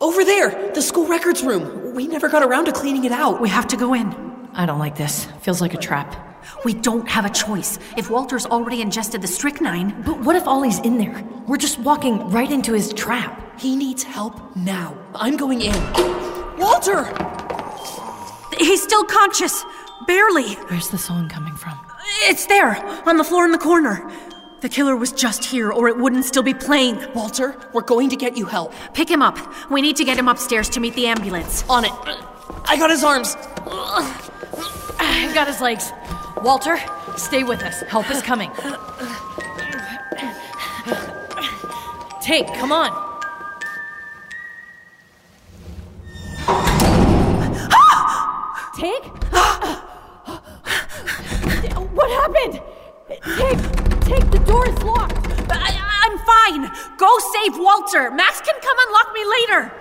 Over 0.00 0.24
there! 0.24 0.72
The 0.72 0.80
school 0.80 1.08
records 1.08 1.42
room! 1.42 1.92
We 1.92 2.06
never 2.06 2.28
got 2.28 2.44
around 2.44 2.66
to 2.66 2.72
cleaning 2.72 3.04
it 3.04 3.10
out. 3.10 3.40
We 3.40 3.48
have 3.48 3.66
to 3.68 3.76
go 3.76 3.94
in. 3.94 4.14
I 4.52 4.64
don't 4.64 4.78
like 4.78 4.96
this. 4.96 5.24
Feels 5.40 5.60
like 5.60 5.74
a 5.74 5.78
trap. 5.78 6.14
We 6.64 6.72
don't 6.72 7.08
have 7.08 7.24
a 7.24 7.30
choice. 7.30 7.80
If 7.96 8.10
Walter's 8.10 8.46
already 8.46 8.80
ingested 8.80 9.22
the 9.22 9.26
strychnine, 9.26 10.02
But 10.06 10.20
what 10.20 10.36
if 10.36 10.46
Ollie's 10.46 10.78
in 10.80 10.98
there? 10.98 11.24
We're 11.48 11.56
just 11.56 11.80
walking 11.80 12.30
right 12.30 12.50
into 12.50 12.72
his 12.72 12.92
trap. 12.92 13.60
He 13.60 13.74
needs 13.74 14.04
help 14.04 14.54
now. 14.54 14.96
I'm 15.16 15.36
going 15.36 15.62
in. 15.62 15.74
Walter! 16.58 17.10
he's 18.58 18.84
still 18.84 19.04
conscious. 19.04 19.64
Barely. 20.06 20.54
Where's 20.68 20.90
the 20.90 20.98
song 20.98 21.28
coming 21.28 21.56
from? 21.56 21.76
It's 22.26 22.46
there, 22.46 22.76
on 23.08 23.16
the 23.16 23.24
floor 23.24 23.44
in 23.44 23.52
the 23.52 23.58
corner. 23.58 24.10
The 24.64 24.70
killer 24.70 24.96
was 24.96 25.12
just 25.12 25.44
here, 25.44 25.70
or 25.70 25.88
it 25.88 25.98
wouldn't 25.98 26.24
still 26.24 26.42
be 26.42 26.54
playing. 26.54 26.98
Walter, 27.12 27.54
we're 27.74 27.82
going 27.82 28.08
to 28.08 28.16
get 28.16 28.34
you 28.34 28.46
help. 28.46 28.72
Pick 28.94 29.10
him 29.10 29.20
up. 29.20 29.36
We 29.70 29.82
need 29.82 29.96
to 29.96 30.06
get 30.06 30.18
him 30.18 30.26
upstairs 30.26 30.70
to 30.70 30.80
meet 30.80 30.94
the 30.94 31.06
ambulance. 31.06 31.68
On 31.68 31.84
it. 31.84 31.92
I 32.64 32.78
got 32.78 32.88
his 32.88 33.04
arms. 33.04 33.36
I 33.68 35.30
got 35.34 35.48
his 35.48 35.60
legs. 35.60 35.92
Walter, 36.40 36.78
stay 37.18 37.44
with 37.44 37.62
us. 37.62 37.82
Help 37.82 38.10
is 38.10 38.22
coming. 38.22 38.50
Tig, 42.22 42.46
come 42.54 42.72
on. 42.72 42.88
Tig? 48.78 49.04
what 51.92 52.10
happened? 52.10 52.62
Tig, 53.36 53.58
the 54.20 54.38
door 54.46 54.68
is 54.68 54.82
locked. 54.82 55.26
I, 55.50 55.74
I'm 56.04 56.18
fine. 56.18 56.96
Go 56.96 57.18
save 57.32 57.58
Walter. 57.58 58.10
Max 58.10 58.40
can 58.40 58.54
come 58.60 58.76
unlock 58.86 59.14
me 59.14 59.24
later. 59.36 59.72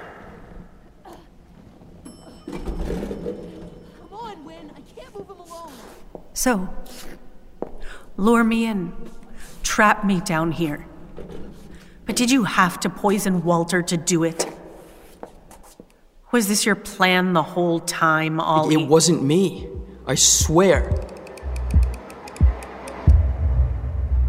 Come 4.00 4.14
on, 4.14 4.46
Win. 4.46 4.72
I 4.76 4.82
can't 4.82 5.14
move 5.16 5.30
him 5.30 5.40
alone. 5.40 5.72
So, 6.34 6.70
lure 8.18 8.44
me 8.44 8.66
in, 8.66 8.94
trap 9.62 10.04
me 10.04 10.20
down 10.22 10.52
here. 10.52 10.86
But 12.06 12.16
did 12.16 12.32
you 12.32 12.44
have 12.44 12.80
to 12.82 12.90
poison 12.90 13.44
Walter 13.44 13.82
to 13.82 13.98
do 13.98 14.24
it? 14.24 14.46
Was 16.32 16.48
this 16.48 16.66
your 16.66 16.76
plan 16.76 17.34
the 17.34 17.44
whole 17.44 17.80
time, 17.80 18.40
Ollie? 18.40 18.76
It 18.76 18.88
wasn't 18.88 19.24
me. 19.24 19.68
I 20.06 20.16
swear. 20.16 21.13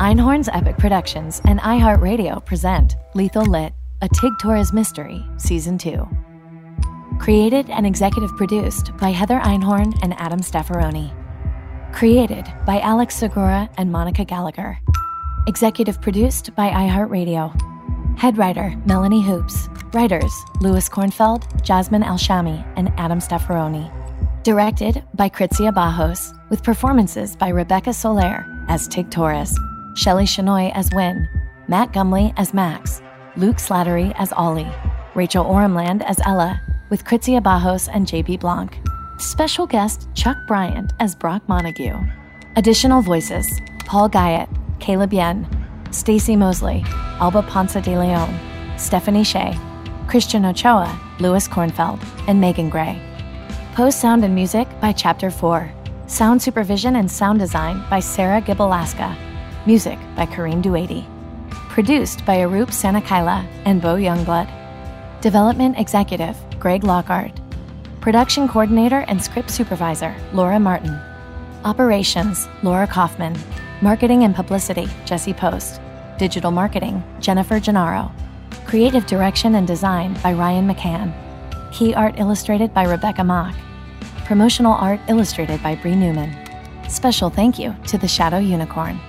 Einhorn's 0.05 0.51
Epic 0.53 0.77
Productions 0.77 1.41
and 1.47 1.59
iHeartRadio 1.61 2.45
present 2.45 2.97
Lethal 3.15 3.47
Lit, 3.47 3.73
a 4.03 4.09
Tig 4.21 4.35
Torres 4.39 4.71
mystery, 4.71 5.25
Season 5.39 5.79
2. 5.79 6.07
Created 7.19 7.71
and 7.71 7.87
executive 7.87 8.29
produced 8.37 8.95
by 8.99 9.09
Heather 9.09 9.39
Einhorn 9.39 9.99
and 10.03 10.13
Adam 10.21 10.41
Staffaroni. 10.41 11.11
Created 11.95 12.45
by 12.67 12.81
Alex 12.81 13.17
Segura 13.17 13.71
and 13.79 13.91
Monica 13.91 14.27
Gallagher. 14.27 14.79
Executive 15.47 16.03
produced 16.03 16.55
by 16.55 16.69
iHeartRadio. 16.69 18.19
Head 18.19 18.37
writer 18.37 18.75
Melanie 18.85 19.23
Hoops. 19.23 19.71
Writers 19.95 20.35
Louis 20.61 20.87
Kornfeld, 20.87 21.63
Jasmine 21.63 22.03
Alshami, 22.03 22.63
and 22.77 22.93
Adam 22.99 23.21
Staffaroni. 23.21 23.91
Directed 24.43 25.03
by 25.15 25.31
Krizia 25.31 25.73
Bajos, 25.73 26.39
with 26.51 26.63
performances 26.63 27.37
by 27.37 27.49
Rebecca 27.49 27.95
Soler 27.95 28.45
as 28.69 28.87
Tig 28.87 29.11
Torres, 29.11 29.59
Shelley 29.95 30.25
Chenoy 30.25 30.73
as 30.75 30.91
Win, 30.93 31.29
Matt 31.69 31.93
Gumley 31.93 32.35
as 32.37 32.53
Max, 32.53 33.01
Luke 33.37 33.57
Slattery 33.57 34.13
as 34.19 34.33
Ollie, 34.33 34.71
Rachel 35.15 35.45
Oremland 35.45 36.03
as 36.03 36.19
Ella, 36.25 36.61
with 36.91 37.05
Krizia 37.05 37.41
Bajos 37.41 37.89
and 37.93 38.05
JB 38.07 38.41
Blanc. 38.41 38.77
Special 39.19 39.67
guest 39.69 40.09
Chuck 40.15 40.37
Bryant 40.49 40.93
as 40.99 41.15
Brock 41.15 41.49
Montague. 41.49 41.97
Additional 42.57 43.03
voices 43.03 43.61
Paul 43.87 44.11
Guyett, 44.11 44.49
Caleb 44.81 45.13
Yen, 45.13 45.47
Stacey 45.93 46.35
Mosley, 46.35 46.83
Alba 47.21 47.43
Ponce 47.43 47.81
de 47.81 47.97
Leon, 47.97 48.35
Stephanie 48.77 49.23
Shea, 49.23 49.57
Christian 50.09 50.45
Ochoa, 50.45 50.99
Louis 51.21 51.47
Kornfeld, 51.47 52.05
and 52.27 52.41
Megan 52.41 52.69
Gray. 52.69 53.01
Post 53.75 54.01
sound 54.01 54.25
and 54.25 54.35
music 54.35 54.67
by 54.81 54.91
Chapter 54.91 55.31
4. 55.31 55.73
Sound 56.09 56.43
supervision 56.43 56.97
and 56.97 57.09
sound 57.09 57.39
design 57.39 57.85
by 57.89 58.01
Sarah 58.01 58.43
Gibalaska. 58.43 59.17
Music 59.67 59.99
by 60.15 60.27
Kareem 60.27 60.63
Duady. 60.63 61.07
Produced 61.71 62.27
by 62.27 62.37
Arup 62.37 62.69
Sanakaila 62.69 63.47
and 63.65 63.81
Bo 63.81 63.97
Youngblood. 63.97 64.47
Development 65.23 65.79
Executive 65.79 66.37
Greg 66.61 66.85
Lockhart. 66.85 67.33
Production 68.03 68.47
Coordinator 68.47 69.07
and 69.09 69.25
Script 69.25 69.51
Supervisor 69.51 70.15
Laura 70.35 70.61
Martin. 70.61 70.95
Operations 71.65 72.47
Laura 72.63 72.87
Kaufman. 72.87 73.35
Marketing 73.81 74.25
and 74.25 74.35
Publicity 74.35 74.87
Jesse 75.07 75.33
Post. 75.33 75.81
Digital 76.19 76.51
Marketing 76.51 77.03
Jennifer 77.21 77.59
Gennaro. 77.59 78.13
Creative 78.67 79.07
Direction 79.07 79.55
and 79.55 79.67
Design 79.67 80.13
by 80.23 80.35
Ryan 80.35 80.69
McCann. 80.69 81.11
Key 81.73 81.95
Art 81.95 82.19
Illustrated 82.19 82.75
by 82.75 82.85
Rebecca 82.85 83.25
Mock. 83.25 83.55
Promotional 84.27 84.75
Art 84.75 85.01
Illustrated 85.09 85.63
by 85.63 85.75
Bree 85.75 85.97
Newman. 85.97 86.37
Special 86.91 87.31
thank 87.31 87.59
you 87.59 87.75
to 87.87 87.97
the 87.97 88.07
Shadow 88.07 88.37
Unicorn. 88.37 89.01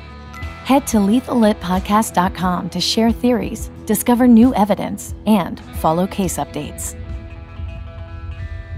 Head 0.65 0.87
to 0.87 0.97
lethallitpodcast.com 0.97 2.71
to 2.71 2.81
share 2.81 3.11
theories, 3.11 3.69
discover 3.85 4.27
new 4.27 4.51
evidence, 4.55 5.13
and 5.27 5.59
follow 5.75 6.07
case 6.07 6.37
updates. 6.37 6.99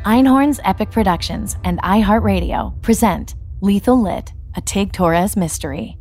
Einhorn's 0.03 0.59
Epic 0.65 0.91
Productions 0.91 1.55
and 1.63 1.81
iHeartRadio 1.83 2.81
present 2.81 3.35
Lethal 3.61 4.01
Lit, 4.01 4.33
a 4.57 4.61
Tig 4.61 4.91
Torres 4.91 5.37
mystery. 5.37 5.96